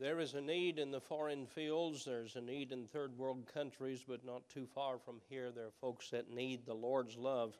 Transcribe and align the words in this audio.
There 0.00 0.18
is 0.18 0.32
a 0.32 0.40
need 0.40 0.78
in 0.78 0.90
the 0.90 1.00
foreign 1.00 1.44
fields. 1.44 2.06
There's 2.06 2.34
a 2.34 2.40
need 2.40 2.72
in 2.72 2.86
third 2.86 3.18
world 3.18 3.44
countries, 3.52 4.02
but 4.08 4.24
not 4.24 4.48
too 4.48 4.66
far 4.74 4.98
from 4.98 5.20
here. 5.28 5.50
There 5.50 5.66
are 5.66 5.72
folks 5.78 6.08
that 6.08 6.30
need 6.30 6.64
the 6.64 6.72
Lord's 6.72 7.18
love, 7.18 7.58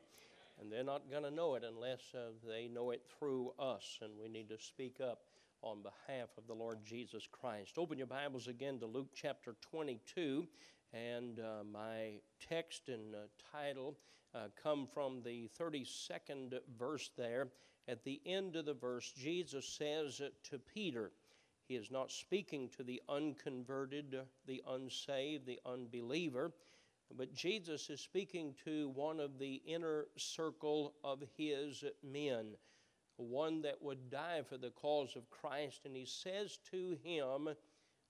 and 0.59 0.71
they're 0.71 0.83
not 0.83 1.11
going 1.11 1.21
to 1.21 1.29
know 1.29 1.53
it 1.53 1.63
unless 1.63 1.99
uh, 2.15 2.31
they 2.49 2.67
know 2.67 2.89
it 2.89 3.03
through 3.19 3.53
us, 3.59 3.99
and 4.01 4.13
we 4.19 4.27
need 4.27 4.49
to 4.49 4.57
speak 4.57 4.99
up 4.99 5.19
on 5.61 5.83
behalf 5.83 6.29
of 6.35 6.47
the 6.47 6.55
Lord 6.55 6.79
Jesus 6.83 7.27
Christ. 7.31 7.77
Open 7.77 7.99
your 7.99 8.07
Bibles 8.07 8.47
again 8.47 8.79
to 8.79 8.87
Luke 8.87 9.09
chapter 9.13 9.55
22, 9.69 10.47
and 10.93 11.39
uh, 11.39 11.63
my 11.71 12.13
text 12.49 12.89
and 12.89 13.13
uh, 13.13 13.27
title 13.51 13.95
uh, 14.33 14.47
come 14.63 14.87
from 14.91 15.21
the 15.23 15.47
32nd 15.59 16.55
verse 16.79 17.11
there. 17.15 17.49
At 17.87 18.03
the 18.03 18.19
end 18.25 18.55
of 18.55 18.65
the 18.65 18.73
verse, 18.73 19.13
Jesus 19.15 19.67
says 19.67 20.23
to 20.49 20.57
Peter, 20.57 21.11
he 21.71 21.77
is 21.77 21.89
not 21.89 22.11
speaking 22.11 22.67
to 22.75 22.83
the 22.83 23.01
unconverted, 23.07 24.17
the 24.45 24.61
unsaved, 24.67 25.45
the 25.45 25.61
unbeliever, 25.65 26.51
but 27.15 27.33
Jesus 27.33 27.89
is 27.89 28.01
speaking 28.01 28.53
to 28.65 28.89
one 28.89 29.21
of 29.21 29.39
the 29.39 29.61
inner 29.65 30.07
circle 30.17 30.95
of 31.01 31.23
his 31.37 31.85
men, 32.03 32.57
one 33.15 33.61
that 33.61 33.81
would 33.81 34.09
die 34.09 34.41
for 34.49 34.57
the 34.57 34.71
cause 34.71 35.15
of 35.15 35.29
Christ. 35.29 35.85
And 35.85 35.95
he 35.95 36.03
says 36.03 36.59
to 36.71 36.97
him, 37.05 37.47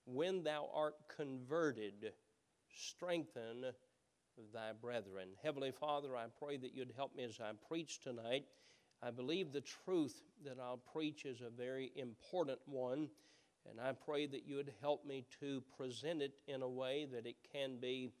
When 0.06 0.42
thou 0.42 0.68
art 0.74 0.96
converted, 1.16 2.14
strengthen 2.68 3.66
thy 4.52 4.72
brethren. 4.72 5.28
Heavenly 5.40 5.70
Father, 5.70 6.16
I 6.16 6.24
pray 6.36 6.56
that 6.56 6.74
you'd 6.74 6.94
help 6.96 7.14
me 7.14 7.22
as 7.22 7.38
I 7.38 7.52
preach 7.68 8.00
tonight. 8.00 8.44
I 9.04 9.12
believe 9.12 9.52
the 9.52 9.62
truth 9.84 10.20
that 10.44 10.58
I'll 10.60 10.82
preach 10.92 11.26
is 11.26 11.42
a 11.42 11.50
very 11.50 11.92
important 11.94 12.58
one. 12.66 13.08
And 13.70 13.80
I 13.80 13.92
pray 13.92 14.26
that 14.26 14.46
you 14.46 14.56
would 14.56 14.72
help 14.80 15.06
me 15.06 15.24
to 15.40 15.62
present 15.76 16.22
it 16.22 16.34
in 16.46 16.62
a 16.62 16.68
way 16.68 17.06
that 17.12 17.26
it 17.26 17.36
can 17.52 17.78
be 17.80 18.12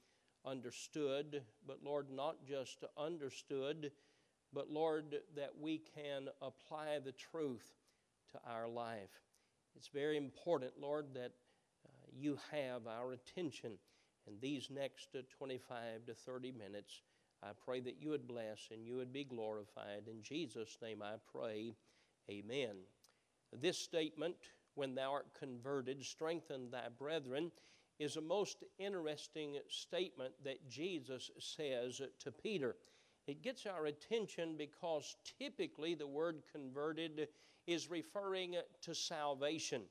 understood, 0.44 1.42
but 1.66 1.78
Lord, 1.82 2.06
not 2.10 2.44
just 2.46 2.84
understood, 2.96 3.92
but 4.52 4.70
Lord, 4.70 5.16
that 5.36 5.52
we 5.60 5.82
can 5.94 6.28
apply 6.40 6.98
the 7.04 7.12
truth 7.12 7.72
to 8.32 8.40
our 8.50 8.68
life. 8.68 9.10
It's 9.76 9.88
very 9.88 10.16
important, 10.16 10.72
Lord, 10.80 11.06
that 11.14 11.32
uh, 11.86 11.90
you 12.12 12.38
have 12.50 12.86
our 12.86 13.12
attention 13.12 13.72
in 14.26 14.34
these 14.40 14.68
next 14.70 15.08
uh, 15.16 15.22
25 15.36 16.06
to 16.06 16.14
30 16.14 16.52
minutes. 16.52 17.02
I 17.42 17.50
pray 17.64 17.80
that 17.80 18.00
you 18.00 18.10
would 18.10 18.28
bless 18.28 18.68
and 18.70 18.86
you 18.86 18.96
would 18.96 19.12
be 19.12 19.24
glorified. 19.24 20.04
In 20.06 20.22
Jesus' 20.22 20.78
name 20.82 21.02
I 21.02 21.14
pray. 21.32 21.74
Amen. 22.30 22.76
This 23.60 23.78
statement 23.78 24.36
when 24.74 24.94
thou 24.94 25.12
art 25.12 25.26
converted, 25.38 26.04
strengthen 26.04 26.70
thy 26.70 26.88
brethren, 26.98 27.50
is 27.98 28.16
a 28.16 28.20
most 28.20 28.64
interesting 28.78 29.58
statement 29.68 30.32
that 30.44 30.68
Jesus 30.68 31.30
says 31.38 32.00
to 32.18 32.32
Peter. 32.32 32.76
It 33.26 33.42
gets 33.42 33.66
our 33.66 33.86
attention 33.86 34.56
because 34.56 35.16
typically 35.38 35.94
the 35.94 36.06
word 36.06 36.42
converted 36.50 37.28
is 37.66 37.90
referring 37.90 38.56
to 38.82 38.94
salvation. 38.94 39.82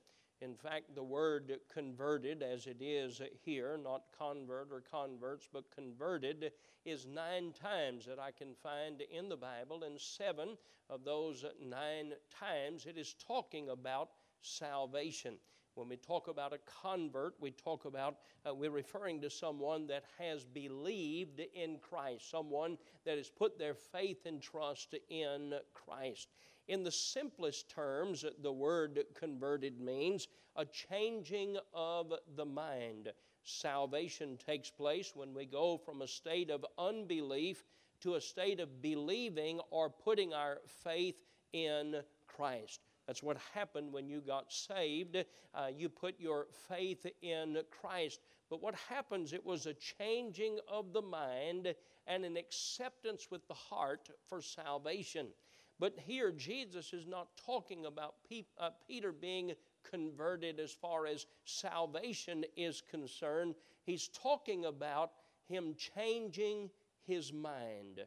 In 0.42 0.56
fact, 0.56 0.96
the 0.96 1.04
word 1.04 1.60
converted, 1.72 2.42
as 2.42 2.66
it 2.66 2.82
is 2.82 3.22
here, 3.46 3.78
not 3.82 4.06
convert 4.18 4.70
or 4.72 4.82
converts, 4.82 5.48
but 5.54 5.70
converted, 5.74 6.52
is 6.84 7.06
nine 7.06 7.54
times 7.54 8.06
that 8.08 8.18
I 8.18 8.32
can 8.32 8.56
find 8.56 9.02
in 9.02 9.30
the 9.30 9.38
Bible, 9.38 9.84
and 9.84 10.02
seven 10.02 10.58
of 10.90 11.04
those 11.04 11.46
nine 11.64 12.14
times 12.38 12.88
it 12.88 12.98
is 12.98 13.16
talking 13.26 13.70
about 13.70 14.10
salvation. 14.42 15.38
When 15.76 15.88
we 15.88 15.96
talk 15.96 16.28
about 16.28 16.54
a 16.54 16.60
convert, 16.82 17.36
we 17.40 17.52
talk 17.52 17.86
about, 17.86 18.18
uh, 18.46 18.54
we're 18.54 18.72
referring 18.72 19.22
to 19.22 19.30
someone 19.30 19.88
that 19.88 20.04
has 20.20 20.44
believed 20.44 21.42
in 21.54 21.78
Christ, 21.80 22.30
someone 22.30 22.78
that 23.06 23.18
has 23.18 23.30
put 23.30 23.58
their 23.58 23.74
faith 23.74 24.26
and 24.26 24.42
trust 24.42 24.96
in 25.10 25.54
Christ. 25.74 26.28
In 26.68 26.84
the 26.84 26.92
simplest 26.92 27.70
terms, 27.70 28.26
the 28.42 28.52
word 28.52 29.00
converted 29.16 29.80
means 29.80 30.28
a 30.56 30.66
changing 30.66 31.58
of 31.74 32.14
the 32.36 32.46
mind. 32.46 33.12
Salvation 33.44 34.38
takes 34.38 34.70
place 34.70 35.14
when 35.16 35.34
we 35.34 35.46
go 35.46 35.78
from 35.78 36.02
a 36.02 36.08
state 36.08 36.50
of 36.50 36.66
unbelief 36.78 37.64
to 38.02 38.16
a 38.16 38.22
state 38.22 38.60
of 38.60 38.82
believing 38.82 39.60
or 39.70 39.90
putting 39.90 40.34
our 40.34 40.60
faith 40.84 41.16
in 41.54 42.02
Christ. 42.28 42.82
That's 43.08 43.24
what 43.24 43.38
happened 43.54 43.92
when 43.92 44.08
you 44.08 44.22
got 44.22 44.52
saved. 44.52 45.18
Uh, 45.54 45.68
you 45.76 45.90
put 45.90 46.20
your 46.20 46.48
faith 46.70 47.06
in 47.22 47.58
Christ. 47.82 48.22
But 48.50 48.62
what 48.62 48.76
happens, 48.90 49.34
it 49.34 49.46
was 49.46 49.66
a 49.66 49.74
changing 49.74 50.60
of 50.68 50.94
the 50.94 51.02
mind 51.02 51.74
and 52.08 52.26
an 52.26 52.38
acceptance 52.38 53.28
with 53.32 53.48
the 53.48 53.54
heart 53.54 54.10
for 54.28 54.42
salvation. 54.42 55.28
But 55.80 55.98
here, 55.98 56.32
Jesus 56.32 56.94
is 56.94 57.08
not 57.08 57.30
talking 57.44 57.86
about 57.86 58.16
Pe- 58.30 58.44
uh, 58.60 58.70
Peter 58.88 59.12
being 59.12 59.54
converted 59.90 60.60
as 60.60 60.72
far 60.72 61.08
as 61.08 61.26
salvation 61.46 62.46
is 62.56 62.82
concerned. 62.92 63.56
He's 63.84 64.10
talking 64.10 64.66
about 64.66 65.12
him 65.48 65.76
changing 65.96 66.70
his 67.08 67.34
mind. 67.34 68.02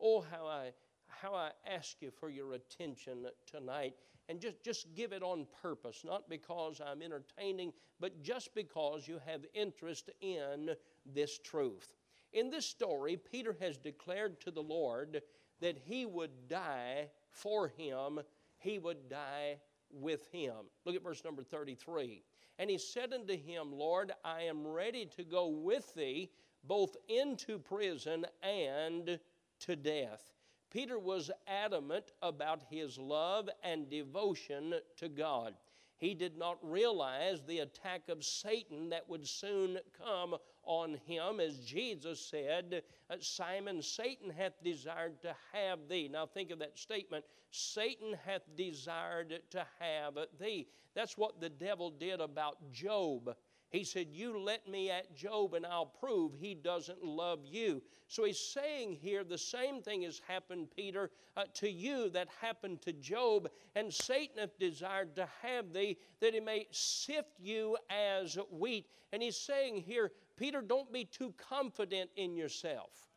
Oh, 0.00 0.22
how 0.22 0.46
I, 0.46 0.72
how 1.06 1.34
I 1.34 1.50
ask 1.72 1.96
you 2.00 2.10
for 2.10 2.28
your 2.28 2.54
attention 2.54 3.26
tonight 3.46 3.94
and 4.28 4.40
just, 4.40 4.62
just 4.62 4.94
give 4.94 5.12
it 5.12 5.22
on 5.22 5.46
purpose, 5.62 6.02
not 6.04 6.28
because 6.28 6.80
I'm 6.84 7.02
entertaining, 7.02 7.72
but 8.00 8.22
just 8.22 8.54
because 8.54 9.06
you 9.06 9.20
have 9.26 9.44
interest 9.54 10.10
in 10.20 10.70
this 11.04 11.38
truth. 11.38 11.94
In 12.32 12.50
this 12.50 12.66
story, 12.66 13.16
Peter 13.16 13.56
has 13.60 13.76
declared 13.76 14.40
to 14.40 14.50
the 14.50 14.62
Lord 14.62 15.22
that 15.60 15.78
he 15.84 16.06
would 16.06 16.48
die 16.48 17.08
for 17.30 17.68
him, 17.68 18.20
he 18.58 18.78
would 18.78 19.08
die 19.08 19.58
with 19.90 20.26
him. 20.32 20.54
Look 20.84 20.96
at 20.96 21.02
verse 21.02 21.24
number 21.24 21.42
33. 21.42 22.22
And 22.58 22.70
he 22.70 22.78
said 22.78 23.12
unto 23.12 23.36
him, 23.36 23.72
Lord, 23.72 24.12
I 24.24 24.42
am 24.42 24.66
ready 24.66 25.06
to 25.16 25.24
go 25.24 25.48
with 25.48 25.94
thee 25.94 26.30
both 26.64 26.96
into 27.08 27.58
prison 27.58 28.24
and 28.42 29.18
to 29.60 29.76
death. 29.76 30.33
Peter 30.74 30.98
was 30.98 31.30
adamant 31.46 32.10
about 32.20 32.60
his 32.68 32.98
love 32.98 33.48
and 33.62 33.88
devotion 33.88 34.74
to 34.96 35.08
God. 35.08 35.54
He 35.98 36.14
did 36.14 36.36
not 36.36 36.58
realize 36.62 37.44
the 37.46 37.60
attack 37.60 38.08
of 38.08 38.24
Satan 38.24 38.88
that 38.88 39.08
would 39.08 39.24
soon 39.24 39.78
come 39.96 40.34
on 40.64 40.98
him, 41.06 41.38
as 41.38 41.58
Jesus 41.58 42.18
said, 42.28 42.82
uh, 43.08 43.14
Simon, 43.20 43.82
Satan 43.82 44.30
hath 44.30 44.54
desired 44.64 45.22
to 45.22 45.36
have 45.52 45.78
thee. 45.88 46.08
Now 46.12 46.26
think 46.26 46.50
of 46.50 46.58
that 46.58 46.76
statement 46.76 47.24
Satan 47.52 48.16
hath 48.26 48.42
desired 48.56 49.42
to 49.50 49.64
have 49.78 50.18
thee. 50.40 50.66
That's 50.96 51.16
what 51.16 51.40
the 51.40 51.50
devil 51.50 51.90
did 51.90 52.20
about 52.20 52.56
Job. 52.72 53.36
He 53.74 53.82
said, 53.82 54.06
You 54.12 54.38
let 54.38 54.68
me 54.68 54.88
at 54.88 55.16
Job 55.16 55.54
and 55.54 55.66
I'll 55.66 55.84
prove 55.84 56.32
he 56.32 56.54
doesn't 56.54 57.02
love 57.02 57.40
you. 57.44 57.82
So 58.06 58.22
he's 58.22 58.38
saying 58.38 58.92
here 59.02 59.24
the 59.24 59.36
same 59.36 59.82
thing 59.82 60.02
has 60.02 60.20
happened, 60.28 60.68
Peter, 60.76 61.10
uh, 61.36 61.42
to 61.54 61.68
you 61.68 62.08
that 62.10 62.28
happened 62.40 62.82
to 62.82 62.92
Job. 62.92 63.48
And 63.74 63.92
Satan 63.92 64.38
hath 64.38 64.56
desired 64.60 65.16
to 65.16 65.26
have 65.42 65.72
thee 65.72 65.96
that 66.20 66.34
he 66.34 66.38
may 66.38 66.68
sift 66.70 67.40
you 67.40 67.76
as 67.90 68.38
wheat. 68.52 68.86
And 69.12 69.20
he's 69.20 69.36
saying 69.36 69.78
here, 69.78 70.12
Peter, 70.36 70.62
don't 70.62 70.92
be 70.92 71.04
too 71.04 71.34
confident 71.36 72.10
in 72.14 72.36
yourself. 72.36 73.08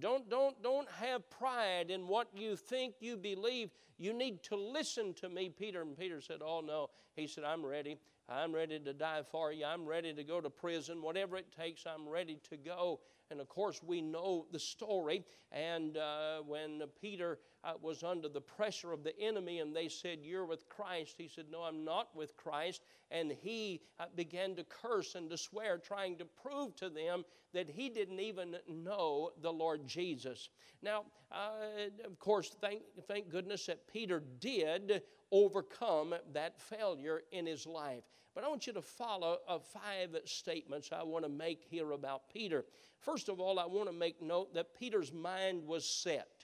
Don't, 0.00 0.28
don't, 0.28 0.60
don't 0.64 0.88
have 0.90 1.30
pride 1.30 1.92
in 1.92 2.08
what 2.08 2.26
you 2.34 2.56
think 2.56 2.96
you 2.98 3.16
believe. 3.16 3.70
You 3.98 4.14
need 4.14 4.42
to 4.44 4.56
listen 4.56 5.14
to 5.14 5.28
me, 5.28 5.48
Peter. 5.48 5.82
And 5.82 5.96
Peter 5.96 6.20
said, 6.20 6.40
Oh, 6.44 6.60
no. 6.60 6.88
He 7.14 7.28
said, 7.28 7.44
I'm 7.44 7.64
ready. 7.64 7.98
I'm 8.32 8.54
ready 8.54 8.78
to 8.78 8.92
die 8.92 9.22
for 9.28 9.52
you. 9.52 9.64
I'm 9.64 9.84
ready 9.84 10.14
to 10.14 10.22
go 10.22 10.40
to 10.40 10.48
prison. 10.48 11.02
Whatever 11.02 11.36
it 11.36 11.46
takes, 11.50 11.84
I'm 11.84 12.08
ready 12.08 12.38
to 12.48 12.56
go. 12.56 13.00
And 13.28 13.40
of 13.40 13.48
course, 13.48 13.80
we 13.84 14.00
know 14.00 14.46
the 14.52 14.58
story. 14.58 15.24
And 15.50 15.96
uh, 15.96 16.42
when 16.46 16.80
Peter 17.00 17.40
uh, 17.62 17.72
was 17.82 18.02
under 18.02 18.28
the 18.28 18.40
pressure 18.40 18.92
of 18.92 19.04
the 19.04 19.18
enemy 19.20 19.58
and 19.58 19.74
they 19.74 19.88
said, 19.88 20.18
You're 20.22 20.46
with 20.46 20.68
Christ, 20.68 21.16
he 21.18 21.28
said, 21.28 21.46
No, 21.50 21.62
I'm 21.62 21.84
not 21.84 22.14
with 22.14 22.36
Christ. 22.36 22.82
And 23.10 23.32
he 23.42 23.80
uh, 23.98 24.04
began 24.14 24.54
to 24.56 24.64
curse 24.64 25.14
and 25.14 25.28
to 25.30 25.36
swear, 25.36 25.78
trying 25.78 26.16
to 26.18 26.24
prove 26.24 26.76
to 26.76 26.88
them 26.88 27.24
that 27.52 27.68
he 27.68 27.88
didn't 27.88 28.20
even 28.20 28.56
know 28.68 29.30
the 29.42 29.52
Lord 29.52 29.86
Jesus. 29.86 30.48
Now, 30.82 31.04
uh, 31.32 32.06
of 32.06 32.18
course, 32.18 32.56
thank, 32.60 32.82
thank 33.06 33.28
goodness 33.28 33.66
that 33.66 33.86
Peter 33.92 34.22
did 34.38 35.02
overcome 35.32 36.14
that 36.32 36.60
failure 36.60 37.22
in 37.32 37.46
his 37.46 37.66
life. 37.66 38.04
But 38.34 38.44
I 38.44 38.48
want 38.48 38.66
you 38.66 38.72
to 38.74 38.82
follow 38.82 39.38
uh, 39.48 39.58
five 39.58 40.16
statements 40.24 40.90
I 40.92 41.02
want 41.02 41.24
to 41.24 41.30
make 41.30 41.64
here 41.68 41.92
about 41.92 42.22
Peter. 42.32 42.64
First 43.00 43.28
of 43.28 43.40
all, 43.40 43.58
I 43.58 43.66
want 43.66 43.88
to 43.88 43.92
make 43.92 44.22
note 44.22 44.54
that 44.54 44.78
Peter's 44.78 45.12
mind 45.12 45.66
was 45.66 45.84
set. 45.84 46.39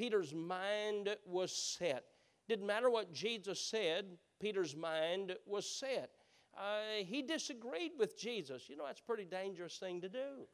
Peter's 0.00 0.32
mind 0.34 1.14
was 1.26 1.52
set. 1.52 2.04
Didn't 2.48 2.66
matter 2.66 2.88
what 2.88 3.12
Jesus 3.12 3.60
said, 3.60 4.06
Peter's 4.40 4.74
mind 4.74 5.36
was 5.44 5.68
set. 5.68 6.08
uh, 6.56 7.04
he 7.04 7.20
disagreed 7.20 7.92
with 7.98 8.18
Jesus. 8.18 8.66
You 8.70 8.78
know, 8.78 8.86
that's 8.86 9.00
a 9.00 9.04
pretty 9.04 9.26
dangerous 9.26 9.76
thing 9.76 10.00
to 10.00 10.08
do. 10.08 10.46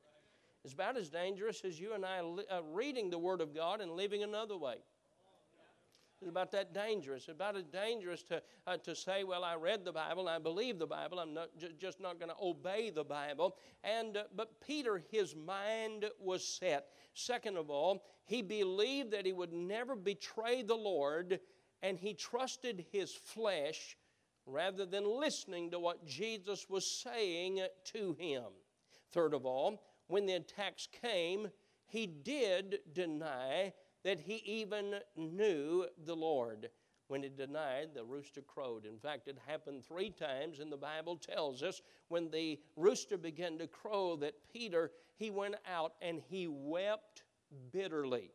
It's 0.65 0.75
about 0.75 0.97
as 0.97 1.09
dangerous 1.11 1.65
as 1.65 1.79
you 1.79 1.95
and 1.95 2.05
I 2.05 2.23
li- 2.23 2.45
uh, 2.51 2.63
reading 2.73 3.09
the 3.09 3.21
Word 3.21 3.41
of 3.41 3.55
God 3.55 3.81
and 3.81 3.93
living 3.93 4.25
another 4.25 4.57
way. 4.57 4.79
It's 6.21 6.31
about 6.31 6.51
that 6.53 6.73
dangerous. 6.73 7.25
It's 7.25 7.29
about 7.29 7.57
as 7.57 7.65
dangerous 7.65 8.23
to, 8.25 8.43
uh, 8.67 8.79
to 8.79 8.95
say, 8.95 9.23
well, 9.23 9.45
I 9.45 9.55
read 9.55 9.85
the 9.85 9.93
Bible, 9.93 10.29
I 10.29 10.39
believe 10.39 10.79
the 10.79 10.87
Bible, 10.87 11.19
I'm 11.19 11.35
not, 11.35 11.49
j- 11.59 11.75
just 11.79 12.01
not 12.01 12.19
going 12.19 12.31
to 12.31 12.37
obey 12.43 12.89
the 12.89 13.05
Bible. 13.05 13.57
And, 13.85 14.17
uh, 14.17 14.25
but 14.35 14.61
Peter, 14.67 15.03
his 15.11 15.37
mind 15.37 16.07
was 16.19 16.47
set. 16.47 16.87
Second 17.13 17.59
of 17.59 17.69
all, 17.69 18.03
he 18.25 18.41
believed 18.41 19.11
that 19.11 19.27
he 19.27 19.35
would 19.35 19.53
never 19.53 19.95
betray 19.95 20.63
the 20.63 20.75
Lord, 20.75 21.39
and 21.83 21.99
he 21.99 22.15
trusted 22.15 22.87
his 22.93 23.13
flesh 23.13 23.97
rather 24.47 24.87
than 24.87 25.05
listening 25.05 25.71
to 25.71 25.79
what 25.79 26.07
Jesus 26.07 26.67
was 26.71 26.91
saying 26.91 27.61
to 27.93 28.17
him. 28.19 28.45
Third 29.13 29.35
of 29.35 29.45
all, 29.45 29.83
when 30.07 30.25
the 30.25 30.35
attacks 30.35 30.89
came, 31.03 31.49
he 31.87 32.07
did 32.07 32.79
deny 32.93 33.75
that 34.07 34.21
he 34.21 34.37
even 34.47 34.95
knew 35.17 35.85
the 36.05 36.15
Lord. 36.15 36.71
When 37.09 37.25
he 37.25 37.29
denied, 37.29 37.89
the 37.93 38.05
rooster 38.05 38.41
crowed. 38.41 38.87
In 38.87 39.01
fact, 39.01 39.27
it 39.27 39.37
happened 39.49 39.85
three 39.85 40.11
times, 40.11 40.61
and 40.61 40.71
the 40.71 40.77
Bible 40.77 41.17
tells 41.17 41.61
us 41.65 41.83
when 42.07 42.31
the 42.31 42.61
rooster 42.77 43.19
began 43.19 43.59
to 43.59 43.67
crow 43.67 44.15
that 44.15 44.35
Peter, 44.53 44.93
he 45.17 45.31
went 45.31 45.57
out 45.69 45.95
and 46.01 46.21
he 46.29 46.47
wept 46.47 47.25
bitterly. 47.73 48.31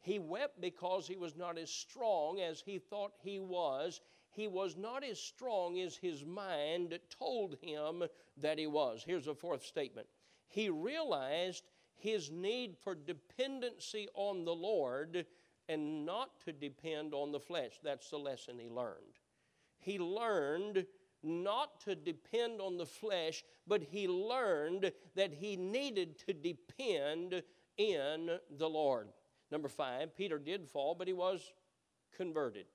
He 0.00 0.18
wept 0.18 0.60
because 0.60 1.06
he 1.06 1.16
was 1.16 1.36
not 1.36 1.58
as 1.58 1.70
strong 1.70 2.40
as 2.40 2.60
he 2.60 2.80
thought 2.80 3.12
he 3.22 3.38
was. 3.38 4.00
He 4.32 4.48
was 4.48 4.76
not 4.76 5.04
as 5.04 5.20
strong 5.20 5.78
as 5.78 5.94
his 5.94 6.24
mind 6.24 6.98
told 7.16 7.56
him 7.62 8.02
that 8.38 8.58
he 8.58 8.66
was. 8.66 9.04
Here's 9.06 9.28
a 9.28 9.34
fourth 9.34 9.64
statement. 9.64 10.08
He 10.48 10.70
realized 10.70 11.68
his 12.04 12.30
need 12.30 12.76
for 12.84 12.94
dependency 12.94 14.08
on 14.12 14.44
the 14.44 14.54
Lord 14.54 15.24
and 15.70 16.04
not 16.04 16.38
to 16.44 16.52
depend 16.52 17.14
on 17.14 17.32
the 17.32 17.40
flesh. 17.40 17.80
That's 17.82 18.10
the 18.10 18.18
lesson 18.18 18.58
he 18.58 18.68
learned. 18.68 19.18
He 19.78 19.98
learned 19.98 20.84
not 21.22 21.80
to 21.80 21.94
depend 21.94 22.60
on 22.60 22.76
the 22.76 22.84
flesh, 22.84 23.42
but 23.66 23.82
he 23.82 24.06
learned 24.06 24.92
that 25.14 25.32
he 25.32 25.56
needed 25.56 26.18
to 26.26 26.34
depend 26.34 27.42
in 27.78 28.38
the 28.58 28.68
Lord. 28.68 29.08
Number 29.50 29.68
five, 29.68 30.14
Peter 30.14 30.38
did 30.38 30.68
fall, 30.68 30.94
but 30.94 31.08
he 31.08 31.14
was 31.14 31.54
converted. 32.14 32.66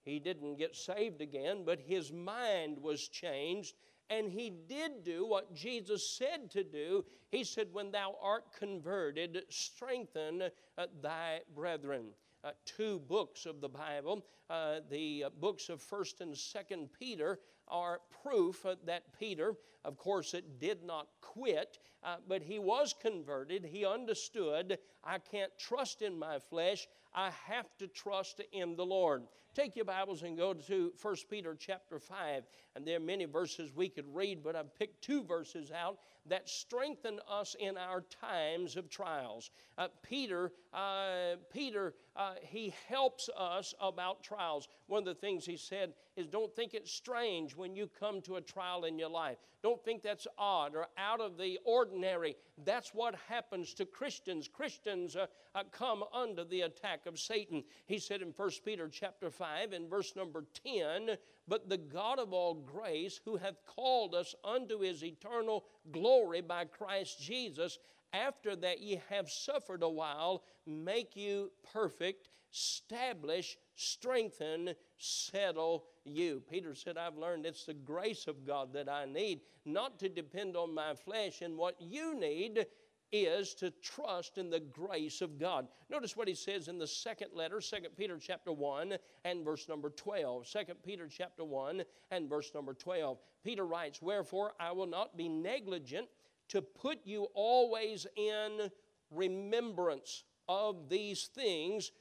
He 0.00 0.18
didn't 0.18 0.56
get 0.56 0.74
saved 0.74 1.20
again, 1.20 1.64
but 1.66 1.80
his 1.80 2.10
mind 2.12 2.78
was 2.80 3.08
changed 3.08 3.74
and 4.10 4.30
he 4.30 4.52
did 4.68 5.04
do 5.04 5.26
what 5.26 5.54
Jesus 5.54 6.16
said 6.16 6.50
to 6.52 6.62
do. 6.62 7.04
He 7.30 7.44
said, 7.44 7.68
When 7.72 7.90
thou 7.90 8.16
art 8.22 8.44
converted, 8.58 9.42
strengthen 9.48 10.42
uh, 10.78 10.86
thy 11.02 11.40
brethren. 11.54 12.06
Uh, 12.44 12.50
two 12.64 13.00
books 13.08 13.44
of 13.44 13.60
the 13.60 13.68
Bible, 13.68 14.24
uh, 14.48 14.76
the 14.88 15.24
uh, 15.24 15.30
books 15.40 15.68
of 15.68 15.82
1st 15.82 16.20
and 16.20 16.34
2nd 16.34 16.88
Peter, 16.96 17.40
are 17.66 18.00
proof 18.22 18.64
that 18.84 19.18
Peter, 19.18 19.54
of 19.84 19.96
course, 19.96 20.34
it 20.34 20.60
did 20.60 20.84
not 20.84 21.08
quit, 21.20 21.78
uh, 22.04 22.16
but 22.28 22.42
he 22.42 22.60
was 22.60 22.94
converted. 23.02 23.64
He 23.64 23.84
understood, 23.84 24.78
I 25.02 25.18
can't 25.18 25.50
trust 25.58 26.02
in 26.02 26.16
my 26.16 26.38
flesh. 26.38 26.86
I 27.16 27.30
have 27.46 27.66
to 27.78 27.88
trust 27.88 28.42
in 28.52 28.76
the 28.76 28.84
Lord. 28.84 29.22
Take 29.54 29.74
your 29.74 29.86
Bibles 29.86 30.22
and 30.22 30.36
go 30.36 30.52
to 30.52 30.92
1 31.00 31.16
Peter 31.30 31.56
chapter 31.58 31.98
5. 31.98 32.42
And 32.74 32.86
there 32.86 32.98
are 32.98 33.00
many 33.00 33.24
verses 33.24 33.70
we 33.74 33.88
could 33.88 34.04
read, 34.14 34.42
but 34.44 34.54
I've 34.54 34.78
picked 34.78 35.02
two 35.02 35.24
verses 35.24 35.72
out 35.72 35.96
that 36.28 36.46
strengthen 36.46 37.18
us 37.26 37.56
in 37.58 37.78
our 37.78 38.02
times 38.02 38.76
of 38.76 38.90
trials. 38.90 39.50
Uh, 39.78 39.88
Peter, 40.02 40.52
uh, 40.74 41.36
Peter, 41.50 41.94
uh, 42.16 42.34
he 42.42 42.74
helps 42.86 43.30
us 43.34 43.72
about 43.80 44.22
trials. 44.22 44.68
One 44.86 44.98
of 44.98 45.06
the 45.06 45.14
things 45.14 45.46
he 45.46 45.56
said 45.56 45.94
is 46.16 46.26
don't 46.26 46.54
think 46.54 46.74
it's 46.74 46.92
strange 46.92 47.56
when 47.56 47.74
you 47.74 47.88
come 47.98 48.20
to 48.22 48.36
a 48.36 48.40
trial 48.42 48.84
in 48.84 48.98
your 48.98 49.08
life. 49.08 49.38
Don't 49.62 49.82
think 49.84 50.02
that's 50.02 50.26
odd 50.36 50.74
or 50.74 50.86
out 50.98 51.20
of 51.20 51.38
the 51.38 51.58
ordinary. 51.64 52.36
That's 52.64 52.94
what 52.94 53.14
happens 53.28 53.74
to 53.74 53.84
Christians. 53.84 54.48
Christians 54.48 55.14
uh, 55.14 55.26
uh, 55.54 55.64
come 55.70 56.04
under 56.12 56.44
the 56.44 56.62
attack 56.62 57.06
of 57.06 57.18
Satan. 57.18 57.62
He 57.86 57.98
said 57.98 58.22
in 58.22 58.28
1 58.28 58.50
Peter 58.64 58.88
chapter 58.88 59.30
5 59.30 59.74
in 59.74 59.88
verse 59.88 60.16
number 60.16 60.44
10, 60.64 61.16
but 61.46 61.68
the 61.68 61.76
God 61.76 62.18
of 62.18 62.32
all 62.32 62.54
grace, 62.54 63.20
who 63.24 63.36
hath 63.36 63.64
called 63.66 64.14
us 64.14 64.34
unto 64.42 64.80
his 64.80 65.04
eternal 65.04 65.64
glory 65.92 66.40
by 66.40 66.64
Christ 66.64 67.20
Jesus, 67.20 67.78
after 68.12 68.56
that 68.56 68.80
ye 68.80 69.00
have 69.10 69.30
suffered 69.30 69.82
a 69.82 69.88
while, 69.88 70.42
make 70.66 71.14
you 71.14 71.52
perfect, 71.72 72.30
establish, 72.52 73.58
strengthen, 73.76 74.74
settle 74.98 75.84
you. 76.04 76.42
Peter 76.50 76.74
said, 76.74 76.96
I've 76.96 77.16
learned 77.16 77.46
it's 77.46 77.66
the 77.66 77.74
grace 77.74 78.26
of 78.26 78.46
God 78.46 78.72
that 78.72 78.88
I 78.88 79.04
need, 79.04 79.40
not 79.64 79.98
to 80.00 80.08
depend 80.08 80.56
on 80.56 80.74
my 80.74 80.94
flesh. 80.94 81.42
And 81.42 81.56
what 81.56 81.76
you 81.80 82.18
need 82.18 82.66
is 83.12 83.54
to 83.54 83.70
trust 83.82 84.38
in 84.38 84.50
the 84.50 84.60
grace 84.60 85.20
of 85.20 85.38
God. 85.38 85.68
Notice 85.90 86.16
what 86.16 86.26
he 86.26 86.34
says 86.34 86.68
in 86.68 86.78
the 86.78 86.86
second 86.86 87.28
letter, 87.34 87.60
2 87.60 87.76
Peter 87.96 88.18
chapter 88.20 88.52
1 88.52 88.96
and 89.24 89.44
verse 89.44 89.68
number 89.68 89.90
12. 89.90 90.46
2 90.50 90.58
Peter 90.84 91.08
chapter 91.08 91.44
1 91.44 91.82
and 92.10 92.28
verse 92.28 92.50
number 92.54 92.74
12. 92.74 93.18
Peter 93.44 93.64
writes, 93.64 94.02
Wherefore 94.02 94.52
I 94.58 94.72
will 94.72 94.86
not 94.86 95.16
be 95.16 95.28
negligent 95.28 96.08
to 96.48 96.62
put 96.62 96.98
you 97.04 97.28
always 97.34 98.06
in 98.16 98.70
remembrance 99.10 100.24
of 100.48 100.88
these 100.88 101.26
things 101.26 101.92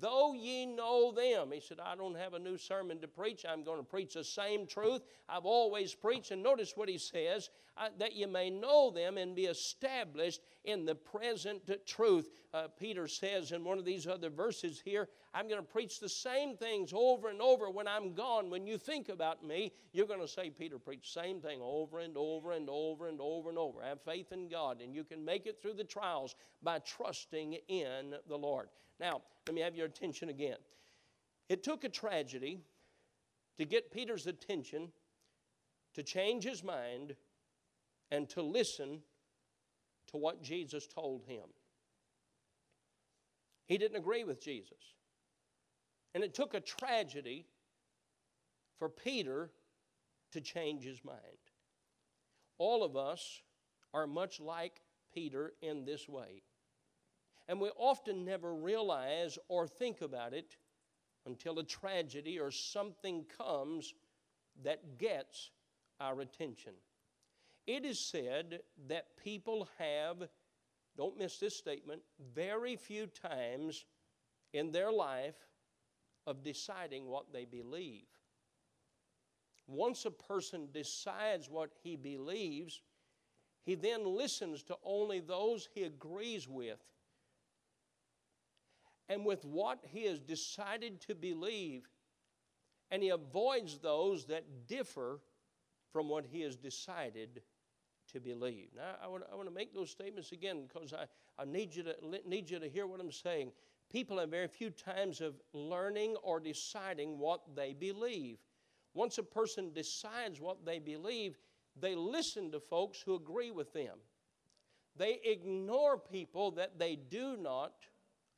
though 0.00 0.32
ye 0.34 0.66
know 0.66 1.12
them. 1.12 1.50
He 1.52 1.60
said, 1.60 1.78
I 1.80 1.94
don't 1.96 2.16
have 2.16 2.34
a 2.34 2.38
new 2.38 2.56
sermon 2.56 3.00
to 3.00 3.08
preach. 3.08 3.44
I'm 3.48 3.64
going 3.64 3.78
to 3.78 3.84
preach 3.84 4.14
the 4.14 4.24
same 4.24 4.66
truth 4.66 5.02
I've 5.28 5.44
always 5.44 5.94
preached. 5.94 6.30
And 6.30 6.42
notice 6.42 6.72
what 6.76 6.88
he 6.88 6.98
says 6.98 7.50
that 7.98 8.14
you 8.14 8.28
may 8.28 8.50
know 8.50 8.90
them 8.90 9.16
and 9.16 9.34
be 9.34 9.46
established 9.46 10.40
in 10.64 10.84
the 10.84 10.94
present 10.94 11.70
truth. 11.86 12.28
Uh, 12.52 12.68
Peter 12.78 13.08
says 13.08 13.52
in 13.52 13.64
one 13.64 13.78
of 13.78 13.84
these 13.84 14.06
other 14.06 14.30
verses 14.30 14.80
here, 14.84 15.08
I'm 15.34 15.48
going 15.48 15.60
to 15.60 15.66
preach 15.66 15.98
the 15.98 16.08
same 16.08 16.56
things 16.56 16.92
over 16.94 17.28
and 17.28 17.40
over 17.40 17.70
when 17.70 17.88
I'm 17.88 18.14
gone. 18.14 18.50
When 18.50 18.66
you 18.66 18.76
think 18.76 19.08
about 19.08 19.44
me, 19.44 19.72
you're 19.92 20.06
going 20.06 20.20
to 20.20 20.28
say, 20.28 20.50
Peter 20.50 20.78
preached 20.78 21.14
the 21.14 21.20
same 21.20 21.40
thing 21.40 21.60
over 21.62 22.00
and 22.00 22.16
over 22.16 22.52
and 22.52 22.68
over 22.70 23.08
and 23.08 23.20
over 23.20 23.48
and 23.48 23.58
over. 23.58 23.82
Have 23.82 24.02
faith 24.02 24.32
in 24.32 24.48
God, 24.48 24.80
and 24.82 24.94
you 24.94 25.04
can 25.04 25.24
make 25.24 25.46
it 25.46 25.60
through 25.62 25.74
the 25.74 25.84
trials 25.84 26.34
by 26.62 26.78
trusting 26.80 27.54
in 27.68 28.14
the 28.28 28.36
Lord. 28.36 28.68
Now, 29.02 29.20
let 29.48 29.54
me 29.56 29.60
have 29.62 29.74
your 29.74 29.86
attention 29.86 30.28
again. 30.28 30.58
It 31.48 31.64
took 31.64 31.82
a 31.82 31.88
tragedy 31.88 32.60
to 33.58 33.64
get 33.64 33.90
Peter's 33.90 34.28
attention, 34.28 34.92
to 35.94 36.04
change 36.04 36.44
his 36.44 36.62
mind, 36.62 37.16
and 38.12 38.28
to 38.28 38.42
listen 38.42 39.00
to 40.12 40.16
what 40.16 40.40
Jesus 40.40 40.86
told 40.86 41.24
him. 41.24 41.42
He 43.66 43.76
didn't 43.76 43.96
agree 43.96 44.22
with 44.22 44.40
Jesus. 44.40 44.94
And 46.14 46.22
it 46.22 46.32
took 46.32 46.54
a 46.54 46.60
tragedy 46.60 47.46
for 48.78 48.88
Peter 48.88 49.50
to 50.30 50.40
change 50.40 50.84
his 50.84 51.04
mind. 51.04 51.18
All 52.58 52.84
of 52.84 52.96
us 52.96 53.42
are 53.92 54.06
much 54.06 54.38
like 54.38 54.80
Peter 55.12 55.54
in 55.60 55.84
this 55.84 56.08
way. 56.08 56.42
And 57.48 57.60
we 57.60 57.70
often 57.76 58.24
never 58.24 58.54
realize 58.54 59.38
or 59.48 59.66
think 59.66 60.00
about 60.00 60.32
it 60.32 60.56
until 61.26 61.58
a 61.58 61.64
tragedy 61.64 62.38
or 62.38 62.50
something 62.50 63.24
comes 63.36 63.94
that 64.62 64.98
gets 64.98 65.50
our 66.00 66.20
attention. 66.20 66.72
It 67.66 67.84
is 67.84 67.98
said 67.98 68.60
that 68.88 69.16
people 69.22 69.68
have, 69.78 70.28
don't 70.96 71.18
miss 71.18 71.38
this 71.38 71.56
statement, 71.56 72.02
very 72.34 72.76
few 72.76 73.06
times 73.06 73.84
in 74.52 74.72
their 74.72 74.90
life 74.90 75.36
of 76.26 76.42
deciding 76.42 77.06
what 77.06 77.32
they 77.32 77.44
believe. 77.44 78.06
Once 79.66 80.04
a 80.04 80.10
person 80.10 80.68
decides 80.72 81.48
what 81.48 81.70
he 81.82 81.96
believes, 81.96 82.82
he 83.64 83.74
then 83.76 84.04
listens 84.04 84.62
to 84.64 84.76
only 84.84 85.20
those 85.20 85.68
he 85.72 85.84
agrees 85.84 86.48
with 86.48 86.80
and 89.12 89.26
with 89.26 89.44
what 89.44 89.78
he 89.86 90.04
has 90.06 90.18
decided 90.18 90.98
to 91.02 91.14
believe, 91.14 91.86
and 92.90 93.02
he 93.02 93.10
avoids 93.10 93.78
those 93.78 94.24
that 94.24 94.66
differ 94.66 95.20
from 95.92 96.08
what 96.08 96.24
he 96.24 96.40
has 96.40 96.56
decided 96.56 97.42
to 98.10 98.20
believe. 98.20 98.68
Now, 98.74 98.94
I 99.04 99.08
want, 99.08 99.24
I 99.30 99.34
want 99.34 99.48
to 99.48 99.54
make 99.54 99.74
those 99.74 99.90
statements 99.90 100.32
again 100.32 100.66
because 100.66 100.94
I, 100.94 101.04
I 101.38 101.44
need, 101.44 101.74
you 101.74 101.82
to, 101.82 101.94
need 102.26 102.48
you 102.48 102.58
to 102.58 102.68
hear 102.68 102.86
what 102.86 103.00
I'm 103.00 103.12
saying. 103.12 103.52
People 103.90 104.18
have 104.18 104.30
very 104.30 104.48
few 104.48 104.70
times 104.70 105.20
of 105.20 105.34
learning 105.52 106.16
or 106.22 106.40
deciding 106.40 107.18
what 107.18 107.42
they 107.54 107.74
believe. 107.74 108.38
Once 108.94 109.18
a 109.18 109.22
person 109.22 109.72
decides 109.74 110.40
what 110.40 110.64
they 110.64 110.78
believe, 110.78 111.36
they 111.78 111.94
listen 111.94 112.50
to 112.52 112.60
folks 112.60 113.02
who 113.02 113.14
agree 113.14 113.50
with 113.50 113.74
them. 113.74 113.98
They 114.96 115.20
ignore 115.22 115.98
people 115.98 116.50
that 116.52 116.78
they 116.78 116.96
do 116.96 117.36
not 117.36 117.74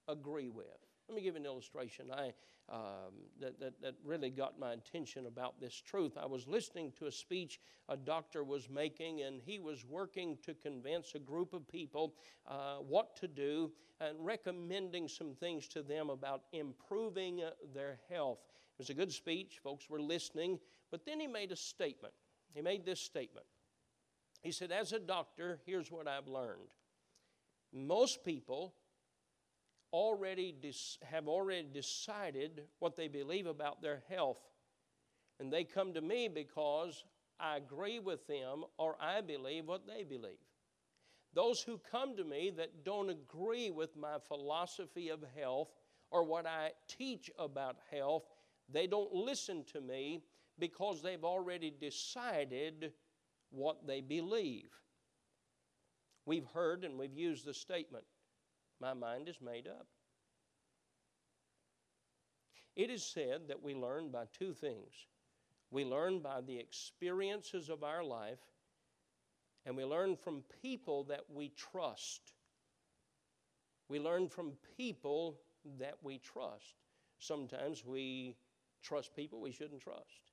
agree 0.09 0.49
with. 0.49 0.67
Let 1.09 1.17
me 1.17 1.23
give 1.23 1.37
an 1.37 1.45
illustration 1.45 2.11
I, 2.11 2.33
um, 2.71 3.13
that, 3.41 3.61
that, 3.61 3.83
that 3.83 3.95
really 4.05 4.31
got 4.31 4.59
my 4.59 4.73
attention 4.73 5.27
about 5.27 5.61
this 5.61 5.75
truth. 5.75 6.13
I 6.21 6.25
was 6.25 6.47
listening 6.49 6.93
to 6.99 7.07
a 7.07 7.13
speech 7.13 7.61
a 7.89 7.97
doctor 7.97 8.43
was 8.43 8.71
making, 8.71 9.21
and 9.23 9.43
he 9.45 9.59
was 9.59 9.85
working 9.85 10.39
to 10.43 10.55
convince 10.55 11.15
a 11.15 11.19
group 11.19 11.53
of 11.53 11.69
people 11.69 12.15
uh, 12.47 12.77
what 12.77 13.15
to 13.17 13.29
do 13.29 13.71
and 14.01 14.17
recommending 14.25 15.09
some 15.09 15.35
things 15.35 15.69
to 15.69 15.83
them 15.83 16.09
about 16.09 16.45
improving 16.53 17.43
uh, 17.43 17.51
their 17.75 17.99
health. 18.09 18.39
It 18.47 18.79
was 18.79 18.91
a 18.91 18.95
good 18.95 19.13
speech, 19.13 19.61
folks 19.63 19.91
were 19.91 20.01
listening, 20.01 20.59
but 20.91 21.05
then 21.05 21.21
he 21.21 21.27
made 21.27 21.53
a 21.53 21.57
statement. 21.57 22.15
He 22.55 22.63
made 22.63 22.87
this 22.87 23.01
statement. 23.01 23.47
He 24.43 24.51
said, 24.51 24.73
As 24.73 24.93
a 24.93 24.99
doctor, 24.99 25.61
here's 25.67 25.93
what 25.93 26.09
I've 26.09 26.29
learned. 26.29 26.73
Most 27.73 28.25
people 28.25 28.75
already 29.95 30.53
have 31.05 31.29
already 31.29 31.69
decided 31.73 32.63
what 32.81 32.97
they 32.97 33.07
believe 33.07 33.47
about 33.47 33.81
their 33.81 34.03
health. 34.09 34.41
And 35.39 35.53
they 35.53 35.63
come 35.63 35.95
to 35.95 36.01
me 36.01 36.27
because 36.27 37.05
I 37.39 37.59
agree 37.59 38.01
with 38.01 38.27
them 38.27 38.65
or 38.77 38.97
I 39.01 39.21
believe 39.21 39.67
what 39.67 39.87
they 39.87 40.03
believe. 40.03 40.43
Those 41.33 41.63
who 41.63 41.81
come 41.91 42.17
to 42.17 42.25
me 42.25 42.51
that 42.57 42.85
don't 42.85 43.09
agree 43.09 43.71
with 43.71 43.97
my 43.97 44.19
philosophy 44.19 45.11
of 45.11 45.25
health 45.39 45.71
or 46.11 46.25
what 46.25 46.47
I 46.47 46.73
teach 46.89 47.31
about 47.39 47.77
health, 47.91 48.25
they 48.73 48.89
don't 48.89 49.13
listen 49.13 49.65
to 49.73 49.81
me 49.81 50.25
because 50.59 51.03
they've 51.03 51.25
already 51.25 51.73
decided 51.81 52.93
what 53.51 53.87
they 53.87 54.01
believe. 54.01 54.71
We've 56.27 56.47
heard 56.53 56.85
and 56.85 56.99
we've 56.99 57.17
used 57.17 57.45
the 57.45 57.55
statement 57.55 58.05
my 58.85 58.93
mind 58.93 59.31
is 59.31 59.41
made 59.41 59.67
up. 59.67 59.87
It 62.77 62.91
is 62.91 63.03
said 63.03 63.49
that 63.49 63.63
we 63.63 63.75
learn 63.75 64.11
by 64.11 64.25
two 64.39 64.53
things 64.53 64.93
we 65.71 65.85
learn 65.85 66.21
by 66.21 66.41
the 66.41 66.57
experiences 66.57 67.69
of 67.69 67.83
our 67.83 68.05
life, 68.05 68.39
and 69.67 69.77
we 69.77 69.85
learn 69.85 70.15
from 70.15 70.45
people 70.63 71.03
that 71.05 71.25
we 71.29 71.49
trust. 71.57 72.35
We 73.89 73.99
learn 73.99 74.29
from 74.29 74.53
people 74.77 75.41
that 75.81 75.97
we 76.03 76.19
trust. 76.19 76.75
Sometimes 77.19 77.85
we 77.85 78.37
trust 78.83 79.17
people 79.17 79.41
we 79.41 79.51
shouldn't 79.51 79.81
trust. 79.81 80.31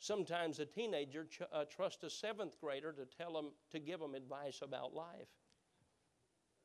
Sometimes 0.00 0.58
a 0.58 0.66
teenager 0.66 1.24
ch- 1.24 1.42
uh, 1.50 1.64
trusts 1.64 2.02
a 2.02 2.10
seventh 2.10 2.60
grader 2.60 2.92
to 2.92 3.06
tell 3.06 3.32
them 3.32 3.52
to 3.70 3.78
give 3.78 4.00
them 4.00 4.14
advice 4.14 4.60
about 4.60 4.94
life. 4.94 5.28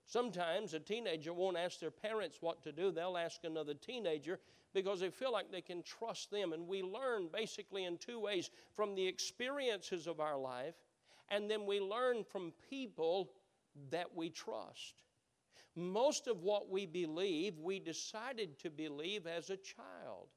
Sometimes 0.08 0.74
a 0.74 0.80
teenager 0.80 1.34
won't 1.34 1.58
ask 1.58 1.82
their 1.82 1.92
parents 1.92 2.38
what 2.40 2.64
to 2.64 2.72
do, 2.72 2.92
they'll 2.92 3.18
ask 3.18 3.44
another 3.44 3.74
teenager 3.74 4.40
because 4.74 5.02
they 5.02 5.10
feel 5.10 5.34
like 5.34 5.52
they 5.52 5.62
can 5.62 5.84
trust 5.84 6.32
them. 6.32 6.54
And 6.54 6.66
we 6.66 6.82
learn 6.82 7.28
basically 7.32 7.84
in 7.84 7.98
two 7.98 8.18
ways 8.18 8.50
from 8.74 8.96
the 8.96 9.06
experiences 9.06 10.08
of 10.08 10.22
our 10.22 10.38
life, 10.38 10.76
and 11.30 11.52
then 11.52 11.66
we 11.66 11.82
learn 11.82 12.24
from 12.24 12.54
people 12.70 13.32
that 13.92 14.16
we 14.16 14.30
trust. 14.30 15.04
Most 15.76 16.28
of 16.28 16.42
what 16.42 16.70
we 16.70 16.86
believe, 16.86 17.60
we 17.60 17.78
decided 17.78 18.58
to 18.60 18.70
believe 18.70 19.28
as 19.28 19.50
a 19.50 19.58
child. 19.58 20.30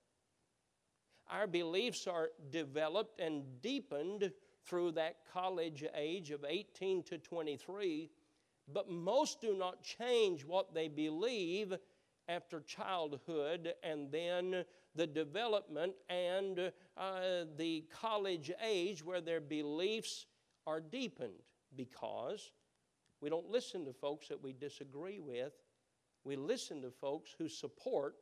Our 1.31 1.47
beliefs 1.47 2.09
are 2.09 2.31
developed 2.51 3.21
and 3.21 3.45
deepened 3.63 4.33
through 4.65 4.93
that 4.93 5.19
college 5.33 5.85
age 5.95 6.33
of 6.33 6.45
18 6.45 7.05
to 7.05 7.19
23 7.19 8.11
but 8.73 8.91
most 8.91 9.41
do 9.41 9.57
not 9.57 9.83
change 9.83 10.45
what 10.45 10.75
they 10.75 10.89
believe 10.89 11.75
after 12.29 12.61
childhood 12.61 13.75
and 13.83 14.11
then 14.13 14.65
the 14.95 15.07
development 15.07 15.93
and 16.09 16.73
uh, 16.97 17.21
the 17.57 17.85
college 18.01 18.51
age 18.65 19.05
where 19.05 19.21
their 19.21 19.41
beliefs 19.41 20.27
are 20.67 20.81
deepened 20.81 21.43
because 21.77 22.53
we 23.21 23.29
don't 23.29 23.51
listen 23.51 23.85
to 23.85 23.93
folks 23.93 24.29
that 24.29 24.43
we 24.43 24.53
disagree 24.53 25.21
with. 25.21 25.53
We 26.25 26.37
listen 26.37 26.83
to 26.83 26.91
folks 26.91 27.31
who 27.37 27.49
support 27.49 28.17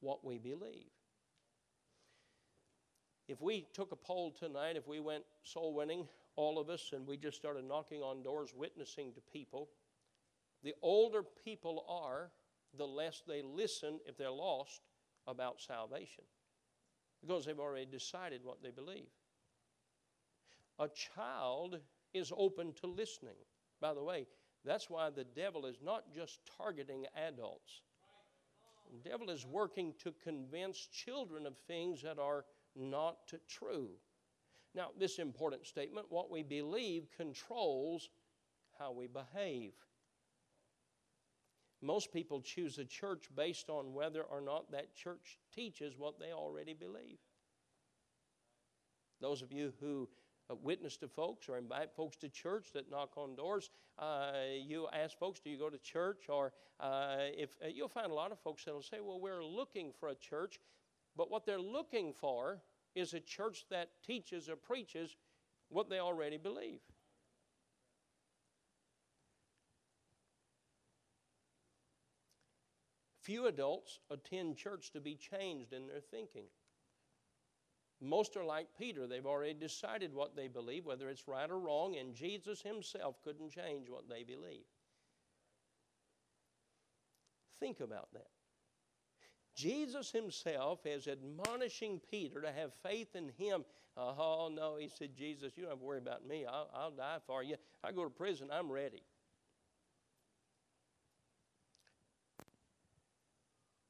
what 0.00 0.24
we 0.24 0.38
believe. 0.38 0.90
If 3.28 3.40
we 3.40 3.66
took 3.72 3.92
a 3.92 3.96
poll 3.96 4.30
tonight, 4.30 4.76
if 4.76 4.86
we 4.86 5.00
went 5.00 5.24
soul 5.42 5.74
winning, 5.74 6.06
all 6.36 6.58
of 6.58 6.68
us, 6.68 6.90
and 6.92 7.06
we 7.06 7.16
just 7.16 7.36
started 7.36 7.64
knocking 7.66 8.02
on 8.02 8.22
doors, 8.22 8.52
witnessing 8.54 9.12
to 9.14 9.20
people. 9.20 9.68
The 10.62 10.74
older 10.82 11.22
people 11.44 11.84
are, 11.88 12.30
the 12.76 12.86
less 12.86 13.22
they 13.26 13.42
listen, 13.42 13.98
if 14.06 14.16
they're 14.16 14.30
lost, 14.30 14.82
about 15.26 15.60
salvation 15.60 16.24
because 17.26 17.44
they've 17.44 17.58
already 17.58 17.86
decided 17.86 18.40
what 18.44 18.62
they 18.62 18.70
believe. 18.70 19.08
A 20.78 20.88
child 20.88 21.80
is 22.12 22.32
open 22.36 22.72
to 22.74 22.86
listening. 22.86 23.36
By 23.80 23.94
the 23.94 24.02
way, 24.02 24.26
that's 24.64 24.90
why 24.90 25.10
the 25.10 25.24
devil 25.24 25.66
is 25.66 25.78
not 25.82 26.12
just 26.14 26.40
targeting 26.56 27.04
adults. 27.16 27.82
The 28.92 29.10
devil 29.10 29.30
is 29.30 29.46
working 29.46 29.94
to 30.04 30.14
convince 30.22 30.78
children 30.78 31.46
of 31.46 31.56
things 31.56 32.02
that 32.02 32.18
are 32.18 32.44
not 32.74 33.32
true. 33.48 33.88
Now, 34.76 34.90
this 34.98 35.18
important 35.18 35.66
statement 35.66 36.06
what 36.10 36.30
we 36.30 36.42
believe 36.42 37.08
controls 37.16 38.10
how 38.78 38.92
we 38.92 39.06
behave. 39.06 39.72
Most 41.80 42.12
people 42.12 42.42
choose 42.42 42.78
a 42.78 42.84
church 42.84 43.28
based 43.34 43.70
on 43.70 43.94
whether 43.94 44.22
or 44.22 44.42
not 44.42 44.70
that 44.72 44.94
church 44.94 45.38
teaches 45.54 45.94
what 45.96 46.20
they 46.20 46.32
already 46.32 46.74
believe. 46.74 47.18
Those 49.20 49.40
of 49.40 49.50
you 49.50 49.72
who 49.80 50.08
uh, 50.50 50.54
witness 50.56 50.98
to 50.98 51.08
folks 51.08 51.48
or 51.48 51.56
invite 51.56 51.90
folks 51.96 52.16
to 52.18 52.28
church 52.28 52.68
that 52.74 52.90
knock 52.90 53.16
on 53.16 53.34
doors, 53.34 53.70
uh, 53.98 54.32
you 54.62 54.88
ask 54.92 55.18
folks, 55.18 55.40
Do 55.40 55.48
you 55.48 55.58
go 55.58 55.70
to 55.70 55.78
church? 55.78 56.28
Or 56.28 56.52
uh, 56.80 57.16
if 57.36 57.56
uh, 57.64 57.68
you'll 57.68 57.88
find 57.88 58.10
a 58.10 58.14
lot 58.14 58.30
of 58.30 58.38
folks 58.40 58.64
that'll 58.64 58.82
say, 58.82 58.98
Well, 59.00 59.20
we're 59.20 59.44
looking 59.44 59.92
for 59.98 60.10
a 60.10 60.14
church, 60.14 60.60
but 61.16 61.30
what 61.30 61.46
they're 61.46 61.58
looking 61.58 62.12
for 62.12 62.60
is 62.96 63.14
a 63.14 63.20
church 63.20 63.66
that 63.70 63.90
teaches 64.04 64.48
or 64.48 64.56
preaches 64.56 65.14
what 65.68 65.88
they 65.88 66.00
already 66.00 66.38
believe. 66.38 66.80
Few 73.20 73.46
adults 73.46 73.98
attend 74.10 74.56
church 74.56 74.92
to 74.92 75.00
be 75.00 75.14
changed 75.14 75.72
in 75.72 75.86
their 75.86 76.00
thinking. 76.00 76.46
Most 78.00 78.36
are 78.36 78.44
like 78.44 78.68
Peter. 78.78 79.06
They've 79.06 79.26
already 79.26 79.54
decided 79.54 80.14
what 80.14 80.36
they 80.36 80.48
believe, 80.48 80.86
whether 80.86 81.08
it's 81.08 81.26
right 81.26 81.50
or 81.50 81.58
wrong, 81.58 81.96
and 81.96 82.14
Jesus 82.14 82.62
himself 82.62 83.16
couldn't 83.24 83.50
change 83.50 83.88
what 83.88 84.08
they 84.08 84.22
believe. 84.22 84.66
Think 87.58 87.80
about 87.80 88.08
that. 88.12 88.35
Jesus 89.56 90.10
himself 90.12 90.84
is 90.84 91.08
admonishing 91.08 92.00
Peter 92.10 92.42
to 92.42 92.52
have 92.52 92.74
faith 92.82 93.16
in 93.16 93.30
him. 93.38 93.64
Oh, 93.96 94.50
no, 94.52 94.76
he 94.76 94.88
said, 94.88 95.16
Jesus, 95.16 95.52
you 95.56 95.62
don't 95.62 95.72
have 95.72 95.78
to 95.78 95.84
worry 95.84 95.98
about 95.98 96.26
me. 96.26 96.44
I'll, 96.46 96.68
I'll 96.74 96.90
die 96.90 97.16
for 97.26 97.42
you. 97.42 97.56
I 97.82 97.92
go 97.92 98.04
to 98.04 98.10
prison, 98.10 98.48
I'm 98.52 98.70
ready. 98.70 99.02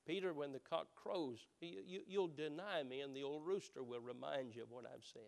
Peter, 0.06 0.32
when 0.32 0.52
the 0.52 0.60
cock 0.60 0.86
crows, 0.94 1.40
you, 1.60 2.00
will 2.16 2.28
deny 2.28 2.84
me, 2.84 3.00
and 3.00 3.14
the 3.14 3.24
old 3.24 3.44
rooster 3.44 3.82
will 3.82 4.00
remind 4.00 4.54
you 4.54 4.62
of 4.62 4.70
what 4.70 4.84
I've 4.86 5.04
said. 5.12 5.22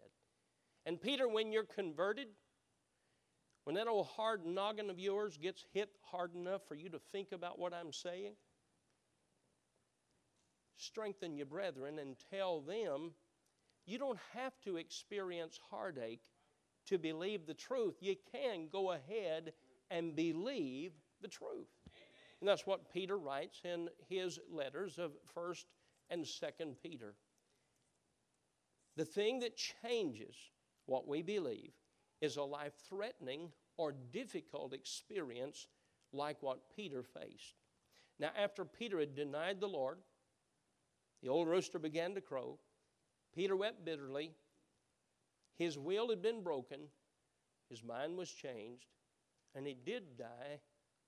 And 0.87 1.01
Peter, 1.01 1.29
when 1.29 1.51
you're 1.51 1.65
converted, 1.65 2.29
when 3.65 3.75
that 3.75 3.89
old 3.89 4.07
hard 4.07 4.47
noggin 4.47 4.89
of 4.89 5.01
yours 5.01 5.37
gets 5.37 5.65
hit 5.73 5.91
hard 6.03 6.35
enough 6.37 6.63
for 6.69 6.77
you 6.77 6.89
to 6.91 7.01
think 7.11 7.33
about 7.33 7.59
what 7.59 7.75
I'm 7.75 7.93
saying, 7.93 8.35
strengthen 10.79 11.37
your 11.37 11.47
brethren 11.47 11.99
and 11.99 12.17
tell 12.31 12.61
them 12.61 13.13
you 13.87 13.99
don't 13.99 14.19
have 14.35 14.59
to 14.65 14.77
experience 14.77 15.59
heartache 15.71 16.23
to 16.87 16.99
believe 16.99 17.47
the 17.47 17.55
truth. 17.55 17.97
You 18.01 18.17
can 18.33 18.69
go 18.71 18.93
ahead 18.93 19.53
and 19.91 20.15
believe 20.15 20.93
the 21.21 21.29
truth. 21.29 21.69
And 22.41 22.49
that's 22.49 22.67
what 22.67 22.93
Peter 22.93 23.19
writes 23.19 23.61
in 23.65 23.89
his 24.09 24.39
letters 24.51 24.99
of 24.99 25.13
1st 25.37 25.65
and 26.11 26.25
2nd 26.25 26.77
Peter. 26.83 27.15
The 28.97 29.05
thing 29.05 29.41
that 29.41 29.57
changes 29.57 30.37
what 30.87 31.07
we 31.09 31.23
believe 31.23 31.73
is 32.21 32.37
a 32.37 32.43
life 32.43 32.75
threatening 32.89 33.51
or 33.77 33.95
difficult 34.13 34.73
experience 34.73 35.67
like 36.13 36.43
what 36.43 36.75
Peter 36.75 37.03
faced. 37.03 37.55
Now, 38.19 38.31
after 38.37 38.65
Peter 38.65 38.99
had 38.99 39.15
denied 39.15 39.61
the 39.61 39.69
Lord, 39.69 39.99
the 41.23 41.29
old 41.29 41.49
rooster 41.49 41.79
began 41.79 42.15
to 42.15 42.21
crow. 42.21 42.59
Peter 43.35 43.57
wept 43.57 43.85
bitterly. 43.85 44.33
His 45.57 45.77
will 45.77 46.11
had 46.11 46.23
been 46.23 46.43
broken, 46.43 46.81
his 47.69 47.83
mind 47.83 48.17
was 48.17 48.31
changed, 48.31 48.87
and 49.55 49.67
he 49.67 49.75
did 49.75 50.17
die 50.17 50.61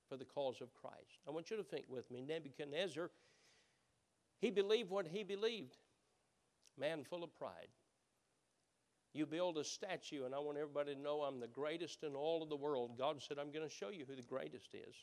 for 0.09 0.17
the 0.17 0.25
cause 0.25 0.61
of 0.61 0.75
Christ. 0.75 1.21
I 1.27 1.31
want 1.31 1.51
you 1.51 1.57
to 1.57 1.63
think 1.63 1.85
with 1.89 2.11
me 2.11 2.21
Nebuchadnezzar, 2.21 3.11
he 4.41 4.51
believed 4.51 4.91
what 4.91 5.07
he 5.07 5.23
believed. 5.23 5.77
Man 6.79 7.05
full 7.05 7.23
of 7.23 7.37
pride. 7.37 7.69
You 9.13 9.27
build 9.27 9.59
a 9.59 9.65
statue, 9.65 10.25
and 10.25 10.35
I 10.35 10.39
want 10.39 10.57
everybody 10.57 10.95
to 10.95 11.01
know 11.01 11.23
I'm 11.23 11.41
the 11.41 11.49
greatest 11.49 12.03
in 12.05 12.15
all 12.15 12.43
of 12.43 12.49
the 12.49 12.57
world. 12.57 12.97
God 12.97 13.21
said, 13.21 13.39
I'm 13.39 13.51
going 13.51 13.69
to 13.69 13.75
show 13.75 13.91
you 13.91 14.05
who 14.09 14.15
the 14.15 14.23
greatest 14.23 14.75
is. 14.75 14.95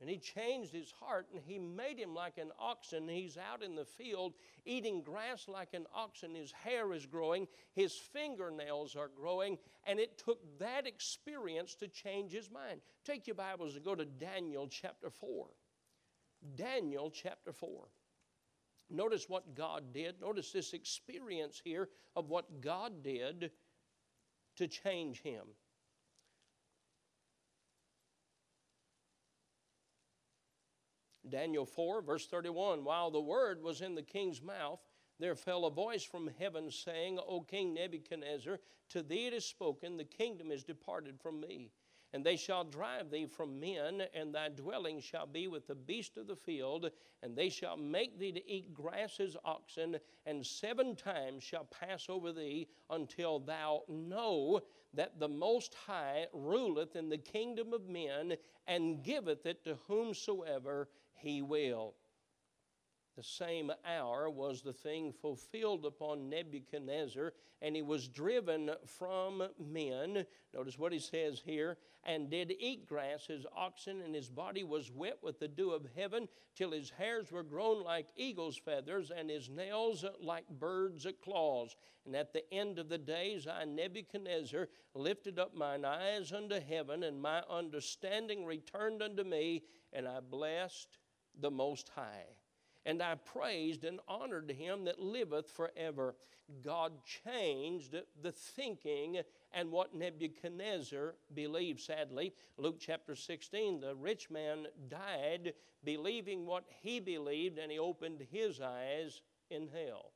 And 0.00 0.08
he 0.08 0.18
changed 0.18 0.72
his 0.72 0.92
heart 1.00 1.26
and 1.32 1.42
he 1.44 1.58
made 1.58 1.98
him 1.98 2.14
like 2.14 2.38
an 2.38 2.52
oxen. 2.58 3.08
He's 3.08 3.36
out 3.36 3.64
in 3.64 3.74
the 3.74 3.84
field 3.84 4.34
eating 4.64 5.02
grass 5.02 5.48
like 5.48 5.74
an 5.74 5.86
oxen. 5.92 6.34
His 6.34 6.52
hair 6.52 6.92
is 6.92 7.04
growing, 7.04 7.48
his 7.74 7.94
fingernails 7.94 8.94
are 8.94 9.08
growing, 9.08 9.58
and 9.84 9.98
it 9.98 10.18
took 10.18 10.38
that 10.58 10.86
experience 10.86 11.74
to 11.76 11.88
change 11.88 12.32
his 12.32 12.50
mind. 12.50 12.80
Take 13.04 13.26
your 13.26 13.34
Bibles 13.34 13.74
and 13.74 13.84
go 13.84 13.96
to 13.96 14.04
Daniel 14.04 14.68
chapter 14.68 15.10
4. 15.10 15.46
Daniel 16.54 17.10
chapter 17.10 17.52
4. 17.52 17.88
Notice 18.90 19.28
what 19.28 19.54
God 19.54 19.92
did. 19.92 20.20
Notice 20.20 20.52
this 20.52 20.72
experience 20.72 21.60
here 21.62 21.88
of 22.14 22.30
what 22.30 22.60
God 22.60 23.02
did 23.02 23.50
to 24.56 24.66
change 24.66 25.22
him. 25.22 25.44
Daniel 31.30 31.66
4, 31.66 32.02
verse 32.02 32.26
31 32.26 32.84
While 32.84 33.10
the 33.10 33.20
word 33.20 33.62
was 33.62 33.80
in 33.80 33.94
the 33.94 34.02
king's 34.02 34.42
mouth, 34.42 34.80
there 35.18 35.34
fell 35.34 35.64
a 35.64 35.70
voice 35.70 36.04
from 36.04 36.30
heaven 36.38 36.70
saying, 36.70 37.18
O 37.26 37.40
King 37.40 37.74
Nebuchadnezzar, 37.74 38.58
to 38.90 39.02
thee 39.02 39.26
it 39.26 39.32
is 39.32 39.44
spoken, 39.44 39.96
the 39.96 40.04
kingdom 40.04 40.50
is 40.50 40.64
departed 40.64 41.20
from 41.20 41.40
me. 41.40 41.70
And 42.14 42.24
they 42.24 42.36
shall 42.36 42.64
drive 42.64 43.10
thee 43.10 43.26
from 43.26 43.60
men, 43.60 44.02
and 44.14 44.34
thy 44.34 44.48
dwelling 44.48 45.00
shall 45.00 45.26
be 45.26 45.46
with 45.46 45.66
the 45.66 45.74
beast 45.74 46.16
of 46.16 46.26
the 46.26 46.36
field, 46.36 46.90
and 47.22 47.36
they 47.36 47.50
shall 47.50 47.76
make 47.76 48.18
thee 48.18 48.32
to 48.32 48.50
eat 48.50 48.72
grass 48.72 49.20
as 49.20 49.36
oxen, 49.44 49.98
and 50.24 50.46
seven 50.46 50.96
times 50.96 51.42
shall 51.42 51.64
pass 51.64 52.06
over 52.08 52.32
thee 52.32 52.66
until 52.88 53.40
thou 53.40 53.82
know 53.88 54.62
that 54.94 55.20
the 55.20 55.28
Most 55.28 55.74
High 55.86 56.28
ruleth 56.32 56.96
in 56.96 57.10
the 57.10 57.18
kingdom 57.18 57.74
of 57.74 57.88
men, 57.88 58.36
and 58.66 59.02
giveth 59.02 59.44
it 59.44 59.62
to 59.64 59.74
whomsoever 59.86 60.88
he 61.20 61.42
will 61.42 61.94
the 63.18 63.24
same 63.24 63.72
hour 63.84 64.30
was 64.30 64.62
the 64.62 64.72
thing 64.72 65.12
fulfilled 65.12 65.84
upon 65.84 66.30
Nebuchadnezzar, 66.30 67.32
and 67.60 67.74
he 67.74 67.82
was 67.82 68.06
driven 68.06 68.70
from 68.86 69.42
men. 69.58 70.24
Notice 70.54 70.78
what 70.78 70.92
he 70.92 71.00
says 71.00 71.42
here 71.44 71.78
and 72.04 72.30
did 72.30 72.54
eat 72.60 72.86
grass, 72.86 73.26
his 73.26 73.44
oxen, 73.56 74.02
and 74.02 74.14
his 74.14 74.28
body 74.28 74.62
was 74.62 74.92
wet 74.92 75.18
with 75.20 75.40
the 75.40 75.48
dew 75.48 75.72
of 75.72 75.84
heaven, 75.96 76.28
till 76.54 76.70
his 76.70 76.90
hairs 76.90 77.32
were 77.32 77.42
grown 77.42 77.82
like 77.82 78.06
eagle's 78.14 78.56
feathers, 78.56 79.10
and 79.10 79.28
his 79.28 79.50
nails 79.50 80.04
like 80.20 80.48
birds' 80.48 81.08
claws. 81.20 81.74
And 82.06 82.14
at 82.14 82.32
the 82.32 82.48
end 82.54 82.78
of 82.78 82.88
the 82.88 82.98
days, 82.98 83.48
I, 83.48 83.64
Nebuchadnezzar, 83.64 84.68
lifted 84.94 85.40
up 85.40 85.56
mine 85.56 85.84
eyes 85.84 86.32
unto 86.32 86.60
heaven, 86.60 87.02
and 87.02 87.20
my 87.20 87.42
understanding 87.50 88.44
returned 88.44 89.02
unto 89.02 89.24
me, 89.24 89.64
and 89.92 90.06
I 90.06 90.20
blessed 90.20 90.98
the 91.38 91.50
Most 91.50 91.90
High 91.94 92.26
and 92.88 93.02
I 93.02 93.16
praised 93.16 93.84
and 93.84 94.00
honored 94.08 94.50
him 94.50 94.86
that 94.86 94.98
liveth 94.98 95.50
forever. 95.50 96.14
God 96.62 96.92
changed 97.04 97.94
the 98.22 98.32
thinking 98.32 99.20
and 99.52 99.70
what 99.70 99.94
Nebuchadnezzar 99.94 101.14
believed. 101.34 101.80
Sadly, 101.80 102.32
Luke 102.56 102.78
chapter 102.80 103.14
16, 103.14 103.80
the 103.80 103.94
rich 103.94 104.30
man 104.30 104.68
died 104.88 105.52
believing 105.84 106.46
what 106.46 106.64
he 106.80 106.98
believed, 106.98 107.58
and 107.58 107.70
he 107.70 107.78
opened 107.78 108.26
his 108.30 108.58
eyes 108.62 109.20
in 109.50 109.68
hell. 109.68 110.12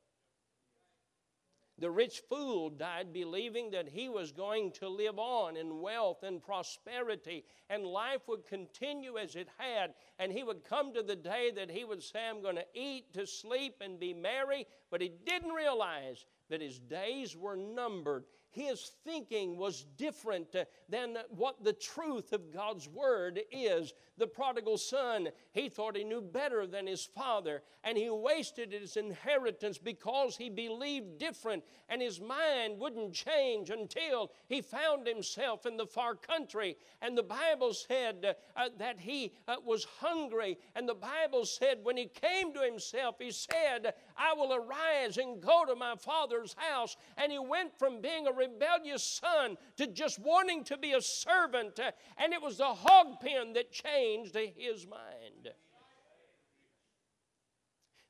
The 1.83 1.91
rich 1.91 2.23
fool 2.29 2.71
died 2.71 3.13
believing 3.13 3.73
that 3.73 3.89
he 3.89 4.09
was 4.09 4.31
going 4.31 4.71
to 4.75 4.89
live 4.89 5.19
on 5.19 5.57
in 5.57 5.81
wealth 5.81 6.23
and 6.23 6.41
prosperity, 6.41 7.45
and 7.69 7.85
life 7.85 8.29
would 8.29 8.47
continue 8.47 9.19
as 9.19 9.35
it 9.35 9.49
had. 9.59 9.95
And 10.21 10.31
he 10.31 10.45
would 10.45 10.63
come 10.63 10.95
to 10.95 11.03
the 11.03 11.17
day 11.17 11.51
that 11.57 11.73
he 11.73 11.83
would 11.83 12.01
say, 12.01 12.21
I'm 12.31 12.41
going 12.41 12.55
to 12.55 12.67
eat, 12.73 13.13
to 13.15 13.27
sleep, 13.27 13.79
and 13.81 13.99
be 13.99 14.15
merry. 14.15 14.69
But 14.93 15.01
he 15.01 15.11
didn't 15.27 15.51
realize 15.51 16.25
that 16.51 16.61
his 16.61 16.79
days 16.79 17.37
were 17.37 17.57
numbered 17.57 18.27
his 18.53 18.93
thinking 19.05 19.57
was 19.57 19.87
different 19.97 20.55
than 20.89 21.17
what 21.31 21.65
the 21.65 21.73
truth 21.73 22.33
of 22.33 22.53
God's 22.53 22.89
Word 22.89 23.41
is. 23.51 23.93
The 24.19 24.27
prodigal 24.27 24.77
son, 24.77 25.29
he 25.53 25.69
thought 25.69 25.97
he 25.97 26.05
knew 26.05 26.21
better 26.21 26.67
than 26.67 26.87
his 26.87 27.05
father, 27.05 27.63
and 27.83 27.97
he 27.97 28.11
wasted 28.11 28.73
his 28.73 28.97
inheritance 28.97 29.79
because 29.79 30.37
he 30.37 30.51
believed 30.51 31.19
different, 31.19 31.65
and 31.89 32.01
his 32.01 32.21
mind 32.21 32.79
wouldn't 32.79 33.15
change 33.15 33.71
until 33.71 34.31
he 34.49 34.61
found 34.61 35.07
himself 35.07 35.65
in 35.65 35.79
the 35.79 35.87
far 35.87 36.15
country. 36.15 36.77
And 37.01 37.17
the 37.17 37.23
Bible 37.23 37.73
said 37.73 38.37
uh, 38.55 38.69
that 38.79 39.01
he 39.01 39.33
uh, 39.49 39.57
was 39.65 39.87
hungry, 39.99 40.59
and 40.77 40.87
the 40.87 40.95
Bible 40.95 41.47
said 41.47 41.79
when 41.83 41.97
he 41.97 42.07
came 42.07 42.53
to 42.53 42.61
himself, 42.61 43.17
he 43.19 43.31
said, 43.31 43.95
I 44.17 44.35
will 44.35 44.55
arise 44.55 45.17
and 45.17 45.41
go 45.41 45.65
to 45.65 45.75
my 45.75 45.95
father's 45.97 46.55
house. 46.59 46.97
And 47.17 47.33
he 47.33 47.39
went 47.39 47.79
from 47.79 48.01
being 48.01 48.27
a 48.27 48.33
rebellious 48.43 49.21
son 49.23 49.57
to 49.77 49.87
just 49.87 50.19
wanting 50.19 50.65
to 50.65 50.77
be 50.77 50.93
a 50.93 51.01
servant. 51.01 51.79
And 52.19 52.33
it 52.33 52.43
was 52.43 52.59
the 52.59 52.65
hog 52.65 53.21
pen 53.21 53.53
that 53.55 53.73
changed 53.73 54.37
his 54.37 54.87
mind. 54.87 55.55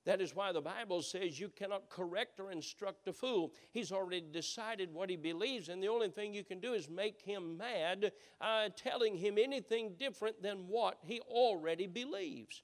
That 0.05 0.21
is 0.21 0.35
why 0.35 0.51
the 0.51 0.61
Bible 0.61 1.01
says 1.01 1.39
you 1.39 1.49
cannot 1.49 1.89
correct 1.89 2.41
or 2.41 2.51
instruct 2.51 3.07
a 3.07 3.13
fool. 3.13 3.53
He's 3.71 3.93
already 3.93 4.25
decided 4.33 4.93
what 4.93 5.09
he 5.09 5.17
believes, 5.17 5.69
and 5.69 5.81
the 5.81 5.89
only 5.89 6.09
thing 6.09 6.35
you 6.35 6.43
can 6.43 6.59
do 6.59 6.73
is 6.73 6.89
make 6.89 7.23
him 7.23 7.57
mad, 7.57 8.11
uh, 8.41 8.71
telling 8.77 9.17
him 9.17 9.39
anything 9.39 9.95
different 9.99 10.43
than 10.43 10.67
what 10.67 10.99
he 11.03 11.21
already 11.21 11.87
believes. 11.87 12.63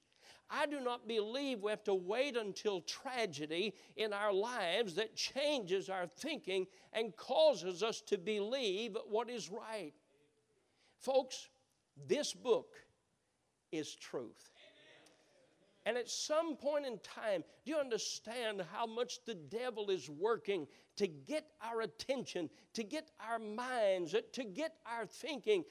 I 0.51 0.65
do 0.65 0.79
not 0.79 1.07
believe 1.07 1.61
we 1.61 1.69
have 1.69 1.83
to 1.83 1.93
wait 1.93 2.35
until 2.35 2.81
tragedy 2.81 3.75
in 3.95 4.13
our 4.13 4.33
lives 4.33 4.95
that 4.95 5.15
changes 5.15 5.89
our 5.89 6.07
thinking 6.07 6.65
and 6.91 7.15
causes 7.15 7.83
us 7.83 8.01
to 8.01 8.17
believe 8.17 8.97
what 9.07 9.29
is 9.29 9.49
right. 9.49 9.93
Folks, 10.99 11.49
this 12.07 12.33
book 12.33 12.75
is 13.71 13.93
truth. 13.95 14.51
And 15.85 15.97
at 15.97 16.09
some 16.09 16.55
point 16.55 16.85
in 16.85 16.99
time, 16.99 17.43
do 17.63 17.71
you 17.71 17.77
understand 17.77 18.63
how 18.73 18.85
much 18.85 19.23
the 19.25 19.35
devil 19.35 19.89
is 19.89 20.09
working 20.09 20.67
to 20.99 21.07
get 21.07 21.45
our 21.61 21.79
attention, 21.79 22.49
to 22.73 22.83
get 22.83 23.09
our 23.25 23.39
minds, 23.39 24.13
to 24.33 24.43
get 24.43 24.73
our 24.85 25.05
thinking, 25.05 25.63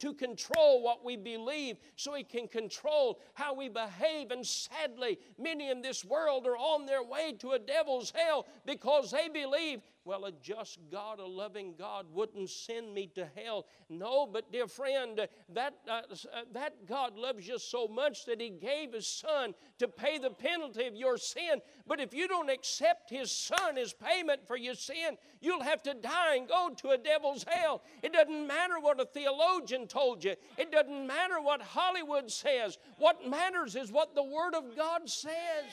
to 0.00 0.12
control 0.12 0.82
what 0.82 1.04
we 1.04 1.16
believe 1.16 1.76
so 1.94 2.14
he 2.14 2.24
can 2.24 2.48
control 2.48 3.20
how 3.34 3.54
we 3.54 3.68
behave. 3.68 4.32
And 4.32 4.44
sadly, 4.44 5.20
many 5.38 5.70
in 5.70 5.82
this 5.82 6.04
world 6.04 6.48
are 6.48 6.56
on 6.56 6.84
their 6.84 7.04
way 7.04 7.32
to 7.38 7.52
a 7.52 7.60
devil's 7.60 8.12
hell 8.12 8.44
because 8.66 9.12
they 9.12 9.28
believe 9.28 9.82
well, 10.04 10.24
a 10.24 10.32
just 10.32 10.80
God, 10.90 11.20
a 11.20 11.26
loving 11.26 11.74
God 11.78 12.06
wouldn't 12.12 12.50
send 12.50 12.92
me 12.92 13.08
to 13.14 13.28
hell. 13.36 13.66
No, 13.88 14.26
but 14.26 14.50
dear 14.50 14.66
friend, 14.66 15.28
that, 15.50 15.74
uh, 15.88 16.00
uh, 16.10 16.40
that 16.52 16.86
God 16.86 17.16
loves 17.16 17.46
you 17.46 17.58
so 17.58 17.86
much 17.86 18.24
that 18.26 18.40
He 18.40 18.50
gave 18.50 18.92
His 18.92 19.06
Son 19.06 19.54
to 19.78 19.86
pay 19.86 20.18
the 20.18 20.30
penalty 20.30 20.86
of 20.86 20.96
your 20.96 21.18
sin. 21.18 21.60
But 21.86 22.00
if 22.00 22.12
you 22.12 22.26
don't 22.26 22.50
accept 22.50 23.10
His 23.10 23.30
Son 23.30 23.78
as 23.78 23.92
payment 23.92 24.46
for 24.46 24.56
your 24.56 24.74
sin, 24.74 25.16
you'll 25.40 25.62
have 25.62 25.82
to 25.84 25.94
die 25.94 26.36
and 26.36 26.48
go 26.48 26.70
to 26.78 26.90
a 26.90 26.98
devil's 26.98 27.44
hell. 27.48 27.82
It 28.02 28.12
doesn't 28.12 28.46
matter 28.46 28.80
what 28.80 29.00
a 29.00 29.04
theologian 29.04 29.86
told 29.86 30.24
you, 30.24 30.34
it 30.58 30.72
doesn't 30.72 31.06
matter 31.06 31.40
what 31.40 31.62
Hollywood 31.62 32.30
says. 32.30 32.78
What 32.98 33.28
matters 33.28 33.76
is 33.76 33.92
what 33.92 34.14
the 34.16 34.22
Word 34.22 34.54
of 34.54 34.76
God 34.76 35.08
says. 35.08 35.64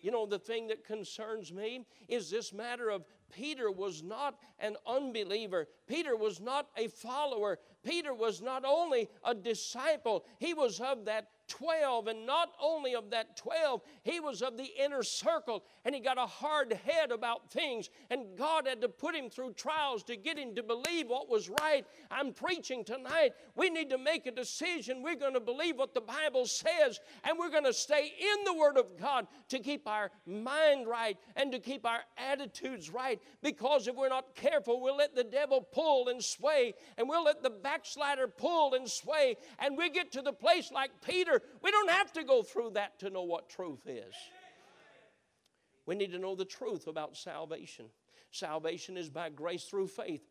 You 0.00 0.10
know, 0.10 0.26
the 0.26 0.38
thing 0.38 0.68
that 0.68 0.84
concerns 0.84 1.52
me 1.52 1.84
is 2.08 2.30
this 2.30 2.52
matter 2.52 2.90
of 2.90 3.04
Peter 3.32 3.70
was 3.70 4.02
not 4.02 4.36
an 4.58 4.76
unbeliever. 4.86 5.68
Peter 5.86 6.16
was 6.16 6.40
not 6.40 6.68
a 6.76 6.88
follower. 6.88 7.58
Peter 7.84 8.14
was 8.14 8.40
not 8.40 8.64
only 8.64 9.08
a 9.24 9.34
disciple, 9.34 10.24
he 10.38 10.54
was 10.54 10.80
of 10.80 11.04
that 11.06 11.28
12. 11.48 12.08
And 12.08 12.26
not 12.26 12.50
only 12.62 12.94
of 12.94 13.10
that 13.10 13.36
12, 13.36 13.82
he 14.02 14.20
was 14.20 14.42
of 14.42 14.56
the 14.56 14.68
inner 14.82 15.02
circle 15.02 15.64
and 15.84 15.94
he 15.94 16.00
got 16.00 16.18
a 16.18 16.26
hard 16.26 16.72
head 16.84 17.10
about 17.10 17.50
things. 17.50 17.90
And 18.10 18.36
God 18.36 18.66
had 18.66 18.80
to 18.82 18.88
put 18.88 19.14
him 19.14 19.30
through 19.30 19.54
trials 19.54 20.02
to 20.04 20.16
get 20.16 20.38
him 20.38 20.54
to 20.54 20.62
believe 20.62 21.08
what 21.08 21.28
was 21.28 21.48
right. 21.48 21.84
I'm 22.10 22.32
preaching 22.32 22.84
tonight. 22.84 23.32
We 23.54 23.70
need 23.70 23.90
to 23.90 23.98
make 23.98 24.26
a 24.26 24.30
decision. 24.30 25.02
We're 25.02 25.16
going 25.16 25.34
to 25.34 25.40
believe 25.40 25.76
what 25.76 25.94
the 25.94 26.00
Bible 26.00 26.46
says 26.46 27.00
and 27.24 27.38
we're 27.38 27.50
going 27.50 27.64
to 27.64 27.72
stay 27.72 28.12
in 28.18 28.44
the 28.44 28.54
Word 28.54 28.76
of 28.76 28.96
God 28.98 29.26
to 29.48 29.58
keep 29.58 29.86
our 29.86 30.10
mind 30.26 30.86
right 30.86 31.16
and 31.36 31.52
to 31.52 31.58
keep 31.58 31.86
our 31.86 32.00
attitudes 32.16 32.90
right. 32.90 33.20
Because 33.42 33.88
if 33.88 33.96
we're 33.96 34.08
not 34.08 34.34
careful, 34.34 34.80
we'll 34.80 34.96
let 34.96 35.14
the 35.14 35.24
devil 35.24 35.60
pull 35.60 36.08
and 36.08 36.22
sway 36.22 36.74
and 36.96 37.08
we'll 37.08 37.24
let 37.24 37.42
the 37.42 37.50
backslider 37.50 38.28
pull 38.28 38.74
and 38.74 38.88
sway. 38.88 39.36
And 39.58 39.76
we 39.76 39.90
get 39.90 40.12
to 40.12 40.22
the 40.22 40.32
place 40.32 40.70
like 40.72 40.90
Peter, 41.04 41.37
we 41.62 41.70
don't 41.70 41.90
have 41.90 42.12
to 42.14 42.24
go 42.24 42.42
through 42.42 42.70
that 42.70 42.98
to 43.00 43.10
know 43.10 43.22
what 43.22 43.48
truth 43.48 43.86
is. 43.86 44.14
We 45.86 45.94
need 45.94 46.12
to 46.12 46.18
know 46.18 46.34
the 46.34 46.44
truth 46.44 46.86
about 46.86 47.16
salvation. 47.16 47.86
Salvation 48.30 48.96
is 48.96 49.08
by 49.08 49.30
grace 49.30 49.64
through 49.64 49.88
faith, 49.88 50.28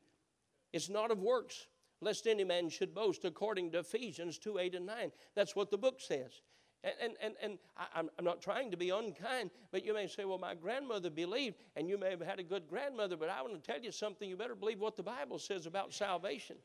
it's 0.74 0.90
not 0.90 1.10
of 1.10 1.22
works, 1.22 1.68
lest 2.02 2.28
any 2.28 2.44
man 2.44 2.70
should 2.70 2.94
boast, 2.94 3.26
according 3.26 3.72
to 3.72 3.80
Ephesians 3.80 4.38
2 4.38 4.60
8 4.60 4.76
and 4.76 4.86
9. 4.86 5.12
That's 5.36 5.56
what 5.56 5.72
the 5.72 5.78
book 5.78 6.00
says. 6.00 6.42
And, 6.84 7.14
and, 7.22 7.34
and 7.42 7.58
I, 7.76 8.00
am 8.00 8.10
not 8.22 8.42
trying 8.42 8.70
to 8.72 8.78
be 8.78 8.92
unkind, 8.92 9.50
but 9.72 9.84
you 9.84 9.94
may 9.94 10.08
say, 10.08 10.26
well, 10.26 10.38
my 10.38 10.54
grandmother 10.54 11.10
believed, 11.10 11.58
and 11.76 11.90
you 11.90 11.98
may 11.98 12.12
have 12.12 12.22
had 12.22 12.40
a 12.40 12.44
good 12.44 12.68
grandmother, 12.68 13.18
but 13.18 13.30
I 13.30 13.42
want 13.42 13.62
to 13.62 13.72
tell 13.72 13.82
you 13.82 13.92
something. 13.92 14.30
You 14.30 14.38
better 14.38 14.56
believe 14.56 14.80
what 14.80 14.96
the 14.96 15.04
Bible 15.04 15.40
says 15.40 15.66
about 15.66 15.92
salvation. 15.92 16.58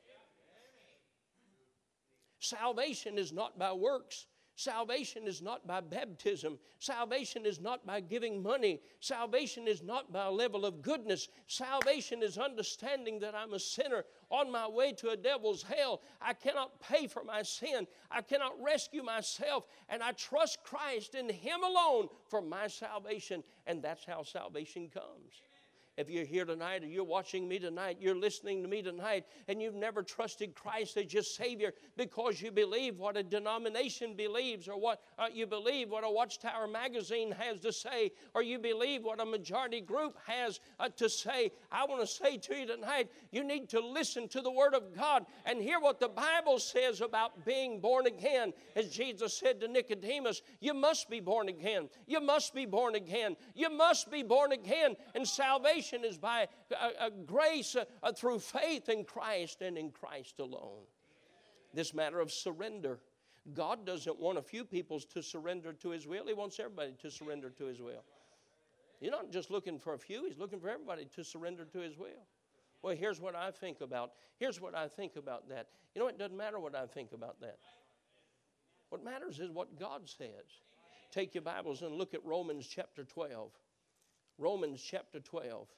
Salvation 2.40 3.18
is 3.18 3.32
not 3.32 3.58
by 3.58 3.72
works. 3.72 4.26
Salvation 4.54 5.26
is 5.26 5.40
not 5.40 5.66
by 5.66 5.80
baptism. 5.80 6.58
Salvation 6.78 7.46
is 7.46 7.60
not 7.60 7.86
by 7.86 8.00
giving 8.00 8.42
money. 8.42 8.80
Salvation 9.00 9.66
is 9.66 9.82
not 9.82 10.12
by 10.12 10.26
a 10.26 10.30
level 10.30 10.66
of 10.66 10.82
goodness. 10.82 11.28
Salvation 11.46 12.22
is 12.22 12.36
understanding 12.36 13.18
that 13.20 13.34
I'm 13.34 13.54
a 13.54 13.58
sinner 13.58 14.04
on 14.30 14.52
my 14.52 14.68
way 14.68 14.92
to 14.92 15.10
a 15.10 15.16
devil's 15.16 15.62
hell. 15.62 16.02
I 16.20 16.34
cannot 16.34 16.80
pay 16.80 17.06
for 17.06 17.24
my 17.24 17.42
sin. 17.42 17.86
I 18.10 18.20
cannot 18.20 18.62
rescue 18.62 19.02
myself. 19.02 19.66
And 19.88 20.02
I 20.02 20.12
trust 20.12 20.62
Christ 20.62 21.14
in 21.14 21.30
Him 21.30 21.62
alone 21.64 22.08
for 22.28 22.42
my 22.42 22.66
salvation. 22.66 23.42
And 23.66 23.82
that's 23.82 24.04
how 24.04 24.22
salvation 24.22 24.90
comes. 24.92 25.40
If 25.98 26.08
you're 26.08 26.24
here 26.24 26.46
tonight 26.46 26.82
or 26.82 26.86
you're 26.86 27.04
watching 27.04 27.46
me 27.46 27.58
tonight, 27.58 27.98
you're 28.00 28.16
listening 28.16 28.62
to 28.62 28.68
me 28.68 28.80
tonight, 28.80 29.26
and 29.46 29.60
you've 29.60 29.74
never 29.74 30.02
trusted 30.02 30.54
Christ 30.54 30.96
as 30.96 31.12
your 31.12 31.22
Savior 31.22 31.74
because 31.98 32.40
you 32.40 32.50
believe 32.50 32.98
what 32.98 33.18
a 33.18 33.22
denomination 33.22 34.14
believes, 34.14 34.68
or 34.68 34.80
what 34.80 35.02
uh, 35.18 35.26
you 35.30 35.46
believe 35.46 35.90
what 35.90 36.02
a 36.02 36.10
Watchtower 36.10 36.66
magazine 36.66 37.30
has 37.32 37.60
to 37.60 37.72
say, 37.74 38.12
or 38.34 38.42
you 38.42 38.58
believe 38.58 39.04
what 39.04 39.20
a 39.20 39.26
majority 39.26 39.82
group 39.82 40.16
has 40.26 40.60
uh, 40.80 40.88
to 40.96 41.10
say, 41.10 41.52
I 41.70 41.84
want 41.84 42.00
to 42.00 42.06
say 42.06 42.38
to 42.38 42.54
you 42.54 42.66
tonight, 42.66 43.10
you 43.30 43.44
need 43.44 43.68
to 43.70 43.80
listen 43.80 44.28
to 44.28 44.40
the 44.40 44.50
Word 44.50 44.74
of 44.74 44.96
God 44.96 45.26
and 45.44 45.60
hear 45.60 45.78
what 45.78 46.00
the 46.00 46.08
Bible 46.08 46.58
says 46.58 47.02
about 47.02 47.44
being 47.44 47.80
born 47.80 48.06
again. 48.06 48.54
As 48.76 48.88
Jesus 48.88 49.36
said 49.36 49.60
to 49.60 49.68
Nicodemus, 49.68 50.40
you 50.60 50.72
must 50.72 51.10
be 51.10 51.20
born 51.20 51.50
again. 51.50 51.90
You 52.06 52.22
must 52.22 52.54
be 52.54 52.64
born 52.64 52.94
again. 52.94 53.36
You 53.54 53.68
must 53.68 54.10
be 54.10 54.22
born 54.22 54.52
again. 54.52 54.96
And 55.14 55.28
salvation 55.28 55.82
salvation 55.92 56.10
is 56.10 56.18
by 56.18 56.48
a, 56.70 57.06
a 57.06 57.10
grace 57.10 57.76
uh, 57.76 58.12
through 58.12 58.38
faith 58.38 58.88
in 58.88 59.04
Christ 59.04 59.62
and 59.62 59.76
in 59.76 59.90
Christ 59.90 60.38
alone. 60.38 60.84
This 61.74 61.94
matter 61.94 62.20
of 62.20 62.30
surrender. 62.30 62.98
God 63.54 63.84
doesn't 63.84 64.20
want 64.20 64.38
a 64.38 64.42
few 64.42 64.64
people 64.64 65.00
to 65.00 65.22
surrender 65.22 65.72
to 65.72 65.90
His 65.90 66.06
will, 66.06 66.26
He 66.26 66.34
wants 66.34 66.58
everybody 66.60 66.92
to 67.02 67.10
surrender 67.10 67.50
to 67.50 67.64
His 67.64 67.80
will. 67.80 68.04
You're 69.00 69.10
not 69.10 69.32
just 69.32 69.50
looking 69.50 69.78
for 69.78 69.94
a 69.94 69.98
few, 69.98 70.26
He's 70.26 70.38
looking 70.38 70.60
for 70.60 70.68
everybody 70.68 71.06
to 71.16 71.24
surrender 71.24 71.64
to 71.64 71.78
His 71.78 71.98
will. 71.98 72.26
Well, 72.82 72.96
here's 72.96 73.20
what 73.20 73.34
I 73.36 73.50
think 73.50 73.80
about. 73.80 74.12
Here's 74.38 74.60
what 74.60 74.74
I 74.74 74.88
think 74.88 75.16
about 75.16 75.48
that. 75.48 75.68
You 75.94 76.00
know, 76.00 76.08
it 76.08 76.18
doesn't 76.18 76.36
matter 76.36 76.58
what 76.58 76.74
I 76.74 76.86
think 76.86 77.12
about 77.12 77.40
that. 77.40 77.58
What 78.90 79.04
matters 79.04 79.40
is 79.40 79.50
what 79.50 79.78
God 79.78 80.02
says. 80.08 80.28
Take 81.10 81.34
your 81.34 81.42
Bibles 81.42 81.82
and 81.82 81.94
look 81.94 82.14
at 82.14 82.24
Romans 82.24 82.66
chapter 82.66 83.04
12. 83.04 83.50
Romans 84.38 84.82
chapter 84.82 85.20
12. 85.20 85.68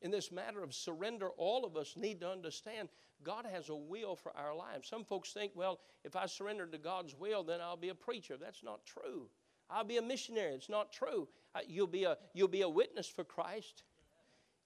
In 0.00 0.10
this 0.10 0.30
matter 0.30 0.62
of 0.62 0.74
surrender, 0.74 1.28
all 1.36 1.64
of 1.64 1.76
us 1.76 1.94
need 1.96 2.20
to 2.20 2.30
understand 2.30 2.88
God 3.24 3.46
has 3.52 3.68
a 3.68 3.74
will 3.74 4.14
for 4.14 4.36
our 4.36 4.54
lives. 4.54 4.88
Some 4.88 5.04
folks 5.04 5.32
think, 5.32 5.52
well, 5.54 5.80
if 6.04 6.14
I 6.14 6.26
surrender 6.26 6.66
to 6.66 6.78
God's 6.78 7.16
will, 7.16 7.42
then 7.42 7.60
I'll 7.60 7.76
be 7.76 7.88
a 7.88 7.94
preacher. 7.94 8.36
That's 8.36 8.62
not 8.62 8.84
true. 8.86 9.28
I'll 9.68 9.84
be 9.84 9.96
a 9.96 10.02
missionary. 10.02 10.54
It's 10.54 10.68
not 10.68 10.92
true. 10.92 11.28
Uh, 11.54 11.60
you'll, 11.66 11.88
be 11.88 12.04
a, 12.04 12.16
you'll 12.32 12.48
be 12.48 12.62
a 12.62 12.68
witness 12.68 13.08
for 13.08 13.24
Christ. 13.24 13.82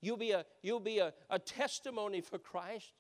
You'll 0.01 0.17
be 0.17 0.33
a, 0.33 0.45
you'll 0.63 0.81
be 0.81 0.99
a, 0.99 1.15
a 1.31 1.39
testimony 1.39 2.21
for 2.21 2.39
Christ. 2.39 2.93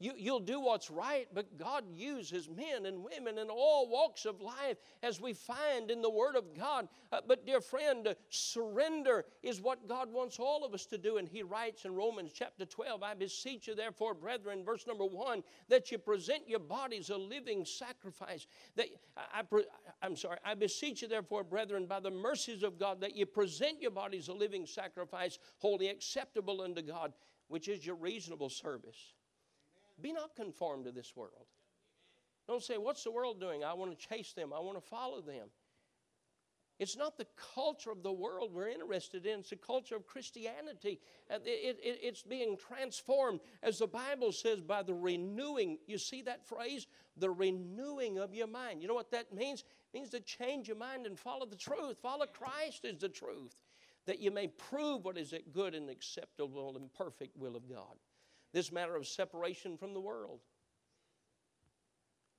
You, 0.00 0.12
you'll 0.16 0.40
do 0.40 0.58
what's 0.58 0.90
right, 0.90 1.28
but 1.32 1.56
God 1.56 1.84
uses 1.88 2.48
men 2.48 2.86
and 2.86 3.04
women 3.04 3.38
in 3.38 3.48
all 3.48 3.88
walks 3.88 4.26
of 4.26 4.40
life 4.40 4.76
as 5.04 5.20
we 5.20 5.32
find 5.32 5.88
in 5.88 6.02
the 6.02 6.10
Word 6.10 6.34
of 6.34 6.52
God. 6.52 6.88
Uh, 7.12 7.20
but, 7.28 7.46
dear 7.46 7.60
friend, 7.60 8.08
uh, 8.08 8.14
surrender 8.28 9.24
is 9.44 9.60
what 9.60 9.86
God 9.86 10.12
wants 10.12 10.40
all 10.40 10.64
of 10.64 10.74
us 10.74 10.84
to 10.86 10.98
do. 10.98 11.18
And 11.18 11.28
He 11.28 11.44
writes 11.44 11.84
in 11.84 11.94
Romans 11.94 12.32
chapter 12.34 12.66
12 12.66 13.04
I 13.04 13.14
beseech 13.14 13.68
you, 13.68 13.76
therefore, 13.76 14.14
brethren, 14.14 14.64
verse 14.64 14.84
number 14.84 15.06
one, 15.06 15.44
that 15.68 15.92
you 15.92 15.98
present 15.98 16.48
your 16.48 16.58
bodies 16.58 17.10
a 17.10 17.16
living 17.16 17.64
sacrifice. 17.64 18.48
That 18.74 18.88
I, 19.16 19.42
I, 19.42 19.62
I'm 20.02 20.16
sorry, 20.16 20.38
I 20.44 20.54
beseech 20.54 21.02
you, 21.02 21.08
therefore, 21.08 21.44
brethren, 21.44 21.86
by 21.86 22.00
the 22.00 22.10
mercies 22.10 22.64
of 22.64 22.80
God, 22.80 23.00
that 23.00 23.14
you 23.14 23.26
present 23.26 23.80
your 23.80 23.92
bodies 23.92 24.26
a 24.26 24.32
living 24.32 24.66
sacrifice, 24.66 25.38
wholly 25.58 25.86
acceptable 25.86 26.62
unto 26.62 26.82
God, 26.82 27.12
which 27.46 27.68
is 27.68 27.86
your 27.86 27.94
reasonable 27.94 28.48
service. 28.48 29.14
Be 30.00 30.12
not 30.12 30.34
conformed 30.36 30.84
to 30.86 30.92
this 30.92 31.14
world. 31.14 31.46
Don't 32.46 32.62
say, 32.62 32.76
What's 32.78 33.04
the 33.04 33.10
world 33.10 33.40
doing? 33.40 33.64
I 33.64 33.74
want 33.74 33.98
to 33.98 34.08
chase 34.08 34.32
them, 34.32 34.52
I 34.52 34.60
want 34.60 34.76
to 34.76 34.88
follow 34.88 35.20
them. 35.20 35.48
It's 36.80 36.96
not 36.96 37.16
the 37.16 37.26
culture 37.54 37.92
of 37.92 38.02
the 38.02 38.12
world 38.12 38.52
we're 38.52 38.68
interested 38.68 39.26
in, 39.26 39.40
it's 39.40 39.50
the 39.50 39.56
culture 39.56 39.94
of 39.94 40.06
Christianity. 40.06 41.00
Uh, 41.30 41.36
it, 41.44 41.78
it, 41.82 41.98
it's 42.02 42.22
being 42.22 42.56
transformed, 42.56 43.40
as 43.62 43.78
the 43.78 43.86
Bible 43.86 44.32
says, 44.32 44.60
by 44.60 44.82
the 44.82 44.94
renewing. 44.94 45.78
You 45.86 45.98
see 45.98 46.22
that 46.22 46.44
phrase? 46.44 46.88
The 47.16 47.30
renewing 47.30 48.18
of 48.18 48.34
your 48.34 48.48
mind. 48.48 48.82
You 48.82 48.88
know 48.88 48.94
what 48.94 49.12
that 49.12 49.32
means? 49.32 49.60
It 49.60 49.96
means 49.96 50.10
to 50.10 50.20
change 50.20 50.66
your 50.66 50.76
mind 50.76 51.06
and 51.06 51.16
follow 51.16 51.46
the 51.46 51.54
truth. 51.54 51.98
Follow 52.02 52.26
Christ 52.26 52.84
is 52.84 52.98
the 52.98 53.08
truth, 53.08 53.54
that 54.06 54.18
you 54.18 54.32
may 54.32 54.48
prove 54.48 55.04
what 55.04 55.16
is 55.16 55.32
a 55.32 55.38
good 55.52 55.76
and 55.76 55.88
acceptable 55.88 56.76
and 56.76 56.92
perfect 56.92 57.36
will 57.36 57.54
of 57.54 57.68
God 57.68 57.94
this 58.54 58.70
matter 58.70 58.94
of 58.94 59.06
separation 59.06 59.76
from 59.76 59.92
the 59.92 60.00
world. 60.00 60.38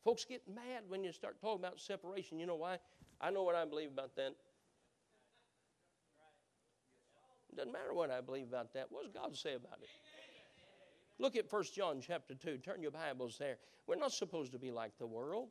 Folks 0.04 0.24
get 0.24 0.42
mad 0.48 0.84
when 0.88 1.04
you 1.04 1.12
start 1.12 1.40
talking 1.42 1.60
about 1.60 1.80
separation. 1.80 2.40
You 2.40 2.46
know 2.46 2.56
why? 2.56 2.80
I 3.20 3.32
know 3.32 3.44
what 3.44 3.54
I 3.54 3.66
believe 3.66 3.92
about 3.92 4.16
that. 4.16 4.34
Doesn't 7.56 7.72
matter 7.72 7.94
what 7.94 8.12
I 8.12 8.22
believe 8.22 8.48
about 8.48 8.74
that. 8.74 8.88
What 8.90 9.04
does 9.04 9.12
God 9.12 9.36
say 9.36 9.56
about 9.56 9.80
it? 9.82 9.90
Look 11.20 11.36
at 11.36 11.52
1 11.52 11.64
John 11.76 12.00
chapter 12.02 12.34
2. 12.34 12.58
Turn 12.58 12.82
your 12.82 12.92
Bibles 12.92 13.38
there. 13.38 13.58
We're 13.86 13.96
not 13.96 14.12
supposed 14.12 14.54
to 14.54 14.60
be 14.60 14.72
like 14.72 14.98
the 14.98 15.08
world. 15.08 15.50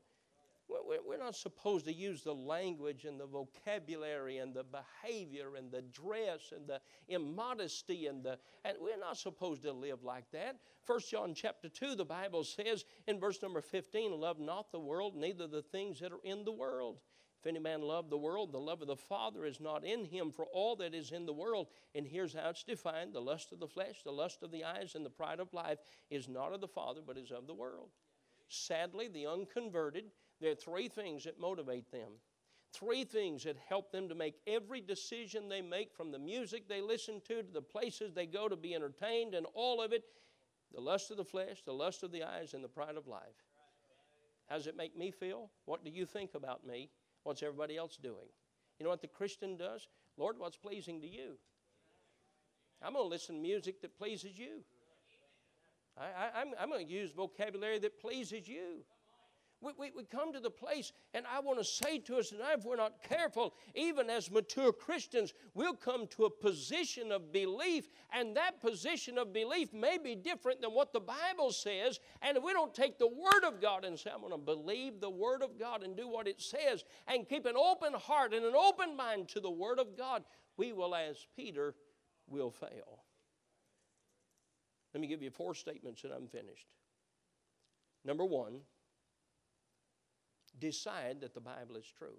We're 0.69 1.19
not 1.19 1.37
supposed 1.37 1.87
to 1.87 1.93
use 1.93 2.23
the 2.23 2.35
language 2.35 3.05
and 3.05 3.19
the 3.21 3.27
vocabulary 3.27 4.39
and 4.39 4.55
the 4.55 4.65
behavior 4.65 5.57
and 5.57 5.71
the 5.71 5.83
dress 5.83 6.53
and 6.55 6.67
the 6.67 6.81
immodesty 7.09 8.07
and 8.07 8.23
the 8.23 8.39
and 8.65 8.77
we're 8.81 8.99
not 8.99 9.17
supposed 9.17 9.63
to 9.63 9.73
live 9.73 10.03
like 10.03 10.31
that. 10.33 10.57
First 10.85 11.11
John 11.11 11.35
chapter 11.35 11.69
2, 11.69 11.95
the 11.95 12.05
Bible 12.05 12.45
says 12.45 12.85
in 13.07 13.21
verse 13.21 13.43
number 13.43 13.61
15, 13.61 14.19
love 14.19 14.39
not 14.39 14.73
the 14.73 14.81
world, 14.81 15.15
neither 15.17 15.47
the 15.47 15.63
things 15.63 16.01
that 16.01 16.13
are 16.13 16.23
in 16.25 16.45
the 16.45 16.53
world. 16.53 16.99
If 17.41 17.49
any 17.49 17.59
man 17.59 17.83
love 17.83 18.09
the 18.09 18.17
world, 18.17 18.53
the 18.53 18.59
love 18.59 18.81
of 18.81 18.89
the 18.89 18.97
Father 18.97 19.45
is 19.45 19.61
not 19.61 19.85
in 19.85 20.07
him, 20.07 20.31
for 20.31 20.47
all 20.47 20.77
that 20.77 20.95
is 20.95 21.13
in 21.13 21.27
the 21.27 21.33
world, 21.35 21.67
and 21.95 22.07
here's 22.07 22.33
how 22.35 22.49
it's 22.49 22.65
defined 22.65 23.13
the 23.13 23.21
lust 23.21 23.53
of 23.53 23.61
the 23.61 23.69
flesh, 23.69 24.03
the 24.03 24.11
lust 24.11 24.43
of 24.43 24.51
the 24.51 24.65
eyes, 24.65 24.95
and 24.95 25.05
the 25.05 25.11
pride 25.11 25.41
of 25.41 25.53
life 25.53 25.79
is 26.09 26.27
not 26.27 26.55
of 26.55 26.63
the 26.63 26.69
Father, 26.69 27.01
but 27.07 27.19
is 27.19 27.31
of 27.31 27.47
the 27.47 27.53
world. 27.53 27.91
Sadly, 28.55 29.09
the 29.09 29.27
unconverted 29.27 30.05
there 30.41 30.53
are 30.53 30.57
three 30.57 30.89
things 30.89 31.25
that 31.25 31.41
motivate 31.41 31.91
them. 31.91 32.13
Three 32.73 33.05
things 33.05 33.45
that 33.45 33.57
help 33.69 33.93
them 33.93 34.09
to 34.09 34.15
make 34.15 34.35
every 34.47 34.81
decision 34.81 35.49
they 35.49 35.63
make 35.63 35.95
from 35.95 36.11
the 36.11 36.19
music 36.19 36.69
they 36.69 36.81
listen 36.81 37.21
to 37.29 37.43
to 37.43 37.53
the 37.53 37.63
places 37.63 38.13
they 38.13 38.27
go 38.27 38.49
to 38.49 38.57
be 38.57 38.75
entertained 38.75 39.35
and 39.35 39.47
all 39.55 39.81
of 39.81 39.93
it 39.93 40.05
the 40.75 40.81
lust 40.81 41.11
of 41.13 41.17
the 41.17 41.25
flesh, 41.25 41.63
the 41.65 41.73
lust 41.73 42.03
of 42.03 42.11
the 42.11 42.25
eyes, 42.25 42.53
and 42.53 42.65
the 42.65 42.69
pride 42.69 42.97
of 42.97 43.07
life. 43.07 43.45
How 44.49 44.57
does 44.57 44.67
it 44.67 44.77
make 44.77 44.99
me 44.99 45.13
feel? 45.13 45.51
What 45.67 45.85
do 45.85 45.91
you 45.91 46.05
think 46.05 46.35
about 46.35 46.67
me? 46.67 46.91
What's 47.23 47.43
everybody 47.43 47.77
else 47.77 47.97
doing? 47.97 48.29
You 48.79 48.85
know 48.85 48.91
what 48.91 49.01
the 49.01 49.07
Christian 49.07 49.57
does? 49.57 49.87
Lord, 50.17 50.37
what's 50.37 50.57
pleasing 50.57 51.01
to 51.01 51.07
you? 51.07 51.39
I'm 52.83 52.95
going 52.95 53.05
to 53.05 53.09
listen 53.09 53.37
to 53.37 53.41
music 53.41 53.81
that 53.83 53.97
pleases 53.97 54.37
you. 54.37 54.65
I, 55.97 56.41
am 56.41 56.49
I'm, 56.49 56.55
I'm 56.61 56.69
going 56.71 56.87
to 56.87 56.93
use 56.93 57.13
vocabulary 57.13 57.79
that 57.81 58.01
pleases 58.01 58.49
you. 58.49 58.85
We, 59.61 59.73
we, 59.79 59.91
we 59.97 60.05
come 60.05 60.33
to 60.33 60.41
the 60.41 60.51
place, 60.51 60.93
and 61.15 61.25
I 61.27 61.41
want 61.41 61.59
to 61.59 61.65
say 61.65 61.99
to 62.01 62.17
us 62.17 62.29
tonight, 62.29 62.57
if 62.59 62.65
we're 62.65 62.77
not 62.77 63.03
careful, 63.03 63.55
even 63.75 64.11
as 64.11 64.31
mature 64.31 64.73
Christians, 64.73 65.33
we'll 65.55 65.75
come 65.75 66.07
to 66.09 66.25
a 66.25 66.31
position 66.31 67.11
of 67.11 67.33
belief, 67.33 67.89
and 68.13 68.37
that 68.37 68.61
position 68.61 69.17
of 69.17 69.33
belief 69.33 69.73
may 69.73 69.97
be 69.97 70.17
different 70.17 70.61
than 70.61 70.73
what 70.73 70.93
the 70.93 71.01
Bible 71.01 71.51
says. 71.51 71.99
And 72.21 72.37
if 72.37 72.43
we 72.43 72.53
don't 72.53 72.75
take 72.75 72.99
the 72.99 73.09
Word 73.09 73.45
of 73.47 73.63
God 73.63 73.87
and 73.87 73.99
say, 73.99 74.11
I'm 74.13 74.21
going 74.21 74.33
to 74.33 74.39
believe 74.39 75.01
the 75.01 75.09
Word 75.09 75.43
of 75.43 75.59
God 75.59 75.83
and 75.83 75.97
do 75.97 76.09
what 76.09 76.29
it 76.29 76.43
says, 76.43 76.85
and 77.09 77.27
keep 77.27 77.47
an 77.47 77.57
open 77.57 77.95
heart 77.95 78.35
and 78.35 78.45
an 78.45 78.55
open 78.55 78.95
mind 78.97 79.29
to 79.29 79.41
the 79.41 79.51
Word 79.51 79.79
of 79.79 79.97
God, 79.97 80.25
we 80.59 80.73
will, 80.75 80.95
as 80.95 81.27
Peter, 81.37 81.75
will 82.29 82.51
fail. 82.51 83.05
Let 84.95 85.01
me 85.01 85.09
give 85.09 85.23
you 85.23 85.31
four 85.31 85.55
statements 85.55 86.05
and 86.05 86.13
I'm 86.13 86.29
finished. 86.29 86.69
Number 88.05 88.25
one, 88.25 88.61
decide 90.59 91.21
that 91.23 91.35
the 91.35 91.41
Bible 91.41 91.77
is 91.77 91.87
true. 91.99 92.17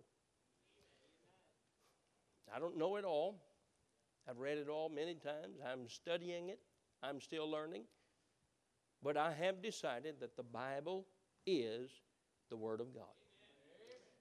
I 2.54 2.60
don't 2.60 2.78
know 2.78 2.98
it 2.98 3.06
all. 3.06 3.42
I've 4.30 4.40
read 4.40 4.58
it 4.58 4.68
all 4.68 4.90
many 4.90 5.16
times. 5.16 5.60
I'm 5.66 5.88
studying 5.88 6.50
it. 6.50 6.60
I'm 7.02 7.22
still 7.22 7.50
learning. 7.50 7.84
But 9.02 9.18
I 9.18 9.32
have 9.34 9.62
decided 9.62 10.16
that 10.20 10.36
the 10.36 10.44
Bible 10.44 11.06
is 11.46 11.92
the 12.50 12.58
Word 12.58 12.82
of 12.82 12.94
God. 12.94 13.04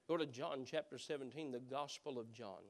Go 0.06 0.16
to 0.16 0.26
John 0.26 0.64
chapter 0.66 0.98
17, 0.98 1.50
the 1.50 1.58
Gospel 1.58 2.18
of 2.18 2.30
John. 2.30 2.62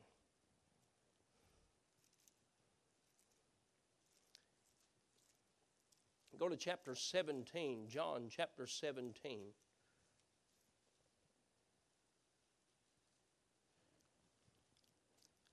Go 6.44 6.50
to 6.50 6.56
chapter 6.58 6.94
17, 6.94 7.88
John 7.88 8.24
chapter 8.28 8.66
17. 8.66 9.40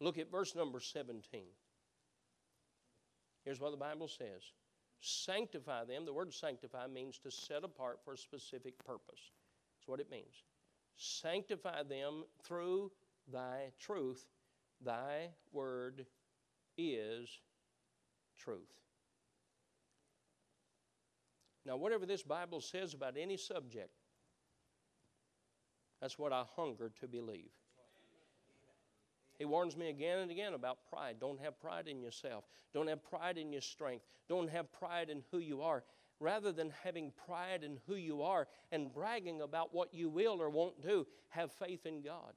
Look 0.02 0.18
at 0.18 0.30
verse 0.30 0.54
number 0.54 0.82
17. 0.82 1.44
Here's 3.46 3.62
what 3.62 3.72
the 3.72 3.78
Bible 3.78 4.10
says 4.10 4.52
Sanctify 5.00 5.86
them. 5.86 6.04
The 6.04 6.12
word 6.12 6.34
sanctify 6.34 6.88
means 6.88 7.18
to 7.20 7.32
set 7.32 7.64
apart 7.64 8.00
for 8.04 8.16
a 8.16 8.18
specific 8.18 8.78
purpose. 8.86 9.32
That's 9.78 9.88
what 9.88 10.02
it 10.02 10.12
means. 10.12 10.44
Sanctify 10.98 11.84
them 11.84 12.26
through 12.44 12.92
thy 13.32 13.72
truth. 13.80 14.26
Thy 14.84 15.30
word 15.54 16.06
is 16.78 17.30
truth. 18.38 18.82
Now, 21.66 21.78
whatever 21.78 22.06
this 22.06 22.24
Bible 22.24 22.62
says 22.62 22.94
about 22.94 23.16
any 23.18 23.38
subject, 23.38 23.92
that's 26.02 26.18
what 26.18 26.34
I 26.34 26.44
hunger 26.56 26.92
to 27.00 27.08
believe. 27.08 27.52
He 29.38 29.46
warns 29.46 29.76
me 29.76 29.90
again 29.90 30.20
and 30.20 30.32
again 30.32 30.54
about 30.54 30.80
pride. 30.90 31.18
Don't 31.20 31.40
have 31.42 31.60
pride 31.60 31.88
in 31.88 32.00
yourself. 32.00 32.46
Don't 32.74 32.88
have 32.88 33.04
pride 33.04 33.38
in 33.38 33.52
your 33.52 33.62
strength. 33.62 34.06
Don't 34.30 34.50
have 34.50 34.72
pride 34.72 35.10
in 35.10 35.24
who 35.32 35.40
you 35.40 35.62
are. 35.62 35.84
Rather 36.20 36.52
than 36.52 36.72
having 36.84 37.12
pride 37.26 37.64
in 37.64 37.80
who 37.88 37.96
you 37.96 38.22
are 38.22 38.48
and 38.72 38.94
bragging 38.94 39.42
about 39.42 39.74
what 39.74 39.94
you 39.94 40.10
will 40.10 40.40
or 40.40 40.50
won't 40.52 40.80
do, 40.82 41.08
have 41.30 41.52
faith 41.52 41.88
in 41.88 42.04
God. 42.04 42.34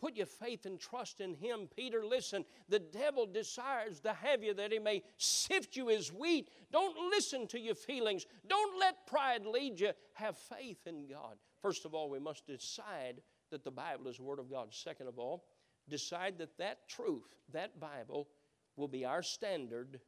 Put 0.00 0.16
your 0.16 0.26
faith 0.26 0.64
and 0.64 0.78
trust 0.78 1.20
in 1.20 1.34
Him. 1.34 1.68
Peter, 1.74 2.04
listen, 2.04 2.44
the 2.68 2.78
devil 2.78 3.26
desires 3.26 4.00
to 4.00 4.12
have 4.12 4.42
you 4.42 4.54
that 4.54 4.72
he 4.72 4.78
may 4.78 5.02
sift 5.16 5.76
you 5.76 5.90
as 5.90 6.12
wheat. 6.12 6.50
Don't 6.70 7.10
listen 7.10 7.46
to 7.48 7.58
your 7.58 7.74
feelings. 7.74 8.26
Don't 8.46 8.78
let 8.78 9.06
pride 9.06 9.44
lead 9.44 9.80
you. 9.80 9.90
Have 10.14 10.36
faith 10.36 10.86
in 10.86 11.06
God. 11.08 11.36
First 11.60 11.84
of 11.84 11.94
all, 11.94 12.08
we 12.08 12.20
must 12.20 12.46
decide 12.46 13.20
that 13.50 13.64
the 13.64 13.70
Bible 13.70 14.08
is 14.08 14.18
the 14.18 14.22
Word 14.22 14.38
of 14.38 14.50
God. 14.50 14.68
Second 14.72 15.08
of 15.08 15.18
all, 15.18 15.44
decide 15.88 16.38
that 16.38 16.56
that 16.58 16.88
truth, 16.88 17.34
that 17.52 17.80
Bible, 17.80 18.28
will 18.76 18.88
be 18.88 19.04
our 19.04 19.22
standard 19.22 20.00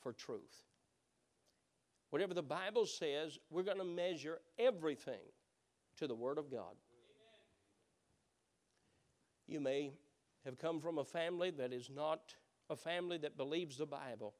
for 0.00 0.12
truth. 0.12 0.64
Whatever 2.10 2.34
the 2.34 2.42
Bible 2.42 2.86
says, 2.86 3.38
we're 3.50 3.62
going 3.62 3.78
to 3.78 3.84
measure 3.84 4.40
everything 4.58 5.20
to 5.98 6.06
the 6.06 6.14
Word 6.14 6.38
of 6.38 6.50
God. 6.50 6.74
You 9.50 9.58
may 9.58 9.90
have 10.44 10.58
come 10.58 10.80
from 10.80 10.98
a 10.98 11.04
family 11.04 11.50
that 11.50 11.72
is 11.72 11.90
not 11.92 12.36
a 12.70 12.76
family 12.76 13.18
that 13.18 13.36
believes 13.36 13.76
the 13.76 13.84
Bible. 13.84 14.32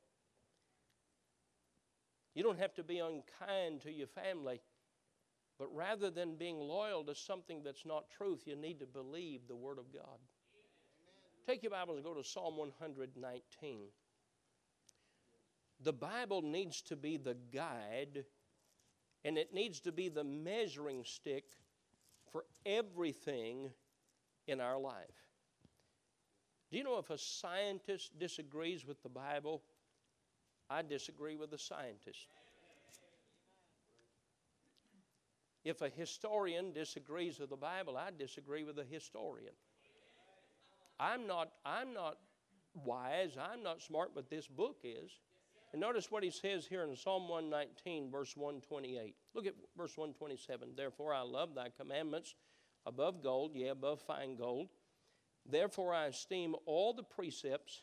You 2.32 2.44
don't 2.44 2.60
have 2.60 2.72
to 2.74 2.84
be 2.84 3.00
unkind 3.00 3.80
to 3.82 3.90
your 3.90 4.06
family, 4.06 4.60
but 5.58 5.66
rather 5.74 6.10
than 6.10 6.36
being 6.36 6.60
loyal 6.60 7.02
to 7.02 7.14
something 7.16 7.62
that's 7.64 7.84
not 7.84 8.08
truth, 8.08 8.42
you 8.46 8.54
need 8.54 8.78
to 8.78 8.86
believe 8.86 9.48
the 9.48 9.56
Word 9.56 9.78
of 9.78 9.92
God. 9.92 10.04
Amen. 10.54 11.44
Take 11.44 11.64
your 11.64 11.72
Bibles 11.72 11.96
and 11.96 12.04
go 12.04 12.14
to 12.14 12.22
Psalm 12.22 12.56
119. 12.56 13.80
The 15.82 15.92
Bible 15.92 16.42
needs 16.42 16.82
to 16.82 16.94
be 16.94 17.16
the 17.16 17.36
guide 17.52 18.26
and 19.24 19.36
it 19.36 19.52
needs 19.52 19.80
to 19.80 19.90
be 19.90 20.08
the 20.08 20.22
measuring 20.22 21.02
stick 21.04 21.46
for 22.30 22.44
everything 22.64 23.70
in 24.50 24.60
our 24.60 24.78
life. 24.78 24.94
Do 26.70 26.76
you 26.76 26.84
know 26.84 26.98
if 26.98 27.10
a 27.10 27.18
scientist 27.18 28.18
disagrees 28.18 28.86
with 28.86 29.02
the 29.02 29.08
Bible, 29.08 29.62
I 30.68 30.82
disagree 30.82 31.36
with 31.36 31.50
the 31.50 31.58
scientist. 31.58 32.26
If 35.64 35.82
a 35.82 35.88
historian 35.88 36.72
disagrees 36.72 37.38
with 37.38 37.50
the 37.50 37.56
Bible, 37.56 37.96
I 37.96 38.10
disagree 38.16 38.64
with 38.64 38.76
the 38.76 38.84
historian. 38.84 39.52
I'm 40.98 41.26
not, 41.26 41.50
I'm 41.64 41.92
not 41.92 42.18
wise, 42.84 43.36
I'm 43.36 43.62
not 43.62 43.82
smart, 43.82 44.10
but 44.14 44.30
this 44.30 44.46
book 44.46 44.76
is. 44.84 45.10
And 45.72 45.80
notice 45.80 46.10
what 46.10 46.24
he 46.24 46.30
says 46.30 46.66
here 46.66 46.82
in 46.82 46.96
Psalm 46.96 47.28
119, 47.28 48.10
verse 48.10 48.36
128. 48.36 49.14
Look 49.34 49.46
at 49.46 49.54
verse 49.76 49.96
127. 49.96 50.70
Therefore, 50.76 51.14
I 51.14 51.22
love 51.22 51.54
thy 51.54 51.68
commandments 51.78 52.34
above 52.86 53.22
gold, 53.22 53.54
yea, 53.54 53.68
above 53.68 54.00
fine 54.00 54.36
gold. 54.36 54.68
Therefore, 55.48 55.94
I 55.94 56.06
esteem 56.06 56.54
all 56.66 56.92
the 56.92 57.02
precepts, 57.02 57.82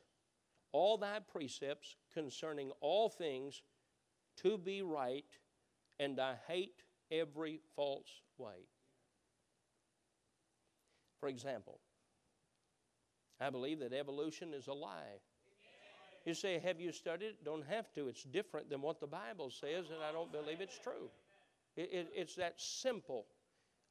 all 0.72 0.98
thy 0.98 1.20
precepts 1.20 1.96
concerning 2.14 2.72
all 2.82 3.10
things 3.10 3.62
to 4.38 4.58
be 4.58 4.82
right, 4.82 5.26
and 6.00 6.20
I 6.20 6.36
hate 6.48 6.84
every 7.12 7.60
false 7.76 8.22
way. 8.38 8.68
For 11.20 11.30
example, 11.30 11.80
I 13.40 13.50
believe 13.50 13.80
that 13.80 13.94
evolution 13.94 14.54
is 14.54 14.68
a 14.68 14.74
lie. 14.74 15.20
You 16.26 16.34
say, 16.34 16.60
Have 16.60 16.80
you 16.80 16.92
studied 16.92 17.26
it? 17.26 17.46
Don't 17.46 17.66
have 17.66 17.92
to. 17.94 18.08
It's 18.08 18.24
different 18.24 18.70
than 18.70 18.82
what 18.82 19.00
the 19.00 19.08
Bible 19.08 19.50
says, 19.50 19.86
and 19.90 20.04
I 20.08 20.12
don't 20.12 20.32
believe 20.32 20.60
it's 20.60 20.78
true. 20.78 21.10
It, 21.76 21.90
it, 21.92 22.10
it's 22.16 22.36
that 22.36 22.56
simple. 22.58 23.26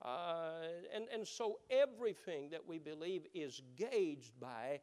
Uh, 0.03 0.51
and, 0.95 1.07
and 1.13 1.27
so 1.27 1.59
everything 1.71 2.51
that 2.51 2.67
we 2.67 2.79
believe 2.79 3.27
is 3.35 3.63
gauged 3.77 4.39
by 4.39 4.81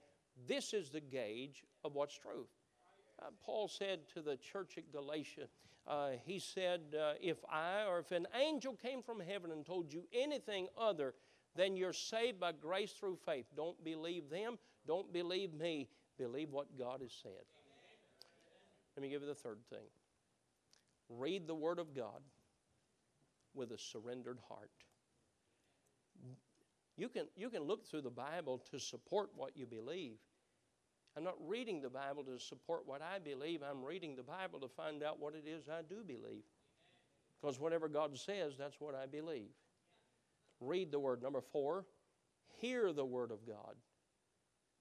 this 0.47 0.73
is 0.73 0.89
the 0.89 0.99
gauge 0.99 1.63
of 1.83 1.93
what's 1.93 2.17
truth. 2.17 2.49
Uh, 3.21 3.27
Paul 3.45 3.67
said 3.67 3.99
to 4.15 4.21
the 4.21 4.37
church 4.37 4.77
at 4.77 4.91
Galatia, 4.91 5.47
uh, 5.87 6.11
he 6.25 6.39
said, 6.39 6.81
uh, 6.99 7.13
If 7.21 7.37
I 7.49 7.85
or 7.87 7.99
if 7.99 8.11
an 8.11 8.27
angel 8.39 8.73
came 8.73 9.01
from 9.01 9.19
heaven 9.19 9.51
and 9.51 9.65
told 9.65 9.93
you 9.93 10.03
anything 10.13 10.67
other 10.77 11.13
than 11.55 11.75
you're 11.75 11.93
saved 11.93 12.39
by 12.39 12.51
grace 12.51 12.93
through 12.93 13.17
faith, 13.25 13.45
don't 13.55 13.81
believe 13.83 14.29
them, 14.29 14.57
don't 14.87 15.11
believe 15.13 15.53
me, 15.53 15.89
believe 16.17 16.49
what 16.51 16.77
God 16.77 17.01
has 17.01 17.13
said. 17.21 17.31
Let 18.95 19.03
me 19.03 19.09
give 19.09 19.21
you 19.21 19.27
the 19.27 19.35
third 19.35 19.59
thing 19.69 19.85
read 21.09 21.47
the 21.47 21.55
Word 21.55 21.79
of 21.79 21.93
God 21.93 22.21
with 23.53 23.71
a 23.71 23.77
surrendered 23.77 24.39
heart. 24.47 24.71
You 26.97 27.09
can, 27.09 27.25
you 27.35 27.49
can 27.49 27.63
look 27.63 27.85
through 27.85 28.01
the 28.01 28.09
Bible 28.09 28.61
to 28.71 28.79
support 28.79 29.29
what 29.35 29.57
you 29.57 29.65
believe. 29.65 30.17
I'm 31.17 31.23
not 31.23 31.35
reading 31.45 31.81
the 31.81 31.89
Bible 31.89 32.23
to 32.23 32.39
support 32.39 32.83
what 32.85 33.01
I 33.01 33.19
believe. 33.19 33.61
I'm 33.63 33.83
reading 33.83 34.15
the 34.15 34.23
Bible 34.23 34.59
to 34.59 34.67
find 34.67 35.03
out 35.03 35.19
what 35.19 35.33
it 35.33 35.47
is 35.47 35.69
I 35.69 35.81
do 35.81 36.03
believe. 36.05 36.43
Because 37.41 37.59
whatever 37.59 37.87
God 37.87 38.17
says, 38.17 38.53
that's 38.57 38.79
what 38.79 38.95
I 38.95 39.05
believe. 39.05 39.51
Read 40.59 40.91
the 40.91 40.99
Word. 40.99 41.21
Number 41.21 41.41
four, 41.41 41.85
hear 42.59 42.93
the 42.93 43.05
Word 43.05 43.31
of 43.31 43.45
God 43.45 43.75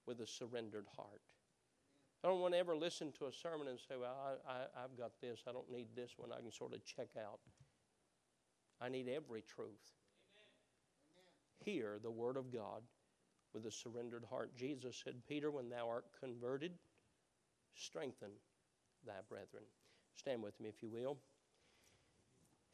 with 0.05 0.19
a 0.21 0.27
surrendered 0.27 0.85
heart. 0.95 1.21
I 2.23 2.29
don't 2.29 2.39
want 2.39 2.53
to 2.53 2.59
ever 2.59 2.75
listen 2.75 3.11
to 3.19 3.25
a 3.25 3.33
sermon 3.33 3.67
and 3.67 3.77
say, 3.77 3.95
Well, 3.99 4.15
I, 4.47 4.81
have 4.81 4.97
got 4.97 5.11
this. 5.21 5.41
I 5.47 5.51
don't 5.51 5.69
need 5.69 5.87
this 5.95 6.11
one. 6.15 6.31
I 6.31 6.41
can 6.41 6.51
sort 6.51 6.73
of 6.73 6.85
check 6.85 7.09
out. 7.17 7.39
I 8.79 8.89
need 8.89 9.09
every 9.09 9.41
truth 9.41 9.91
hear 11.63 11.99
the 12.01 12.11
word 12.11 12.37
of 12.37 12.51
God 12.51 12.81
with 13.53 13.65
a 13.65 13.71
surrendered 13.71 14.25
heart. 14.29 14.55
Jesus 14.55 15.01
said, 15.03 15.15
Peter, 15.27 15.51
when 15.51 15.69
thou 15.69 15.87
art 15.87 16.05
converted, 16.19 16.73
strengthen 17.75 18.29
thy 19.05 19.19
brethren. 19.29 19.63
Stand 20.15 20.41
with 20.41 20.59
me, 20.59 20.69
if 20.69 20.81
you 20.81 20.89
will. 20.89 21.17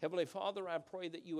Heavenly 0.02 0.26
Father, 0.26 0.68
I 0.68 0.78
pray 0.78 1.10
that 1.10 1.26
you 1.26 1.36
would 1.36 1.38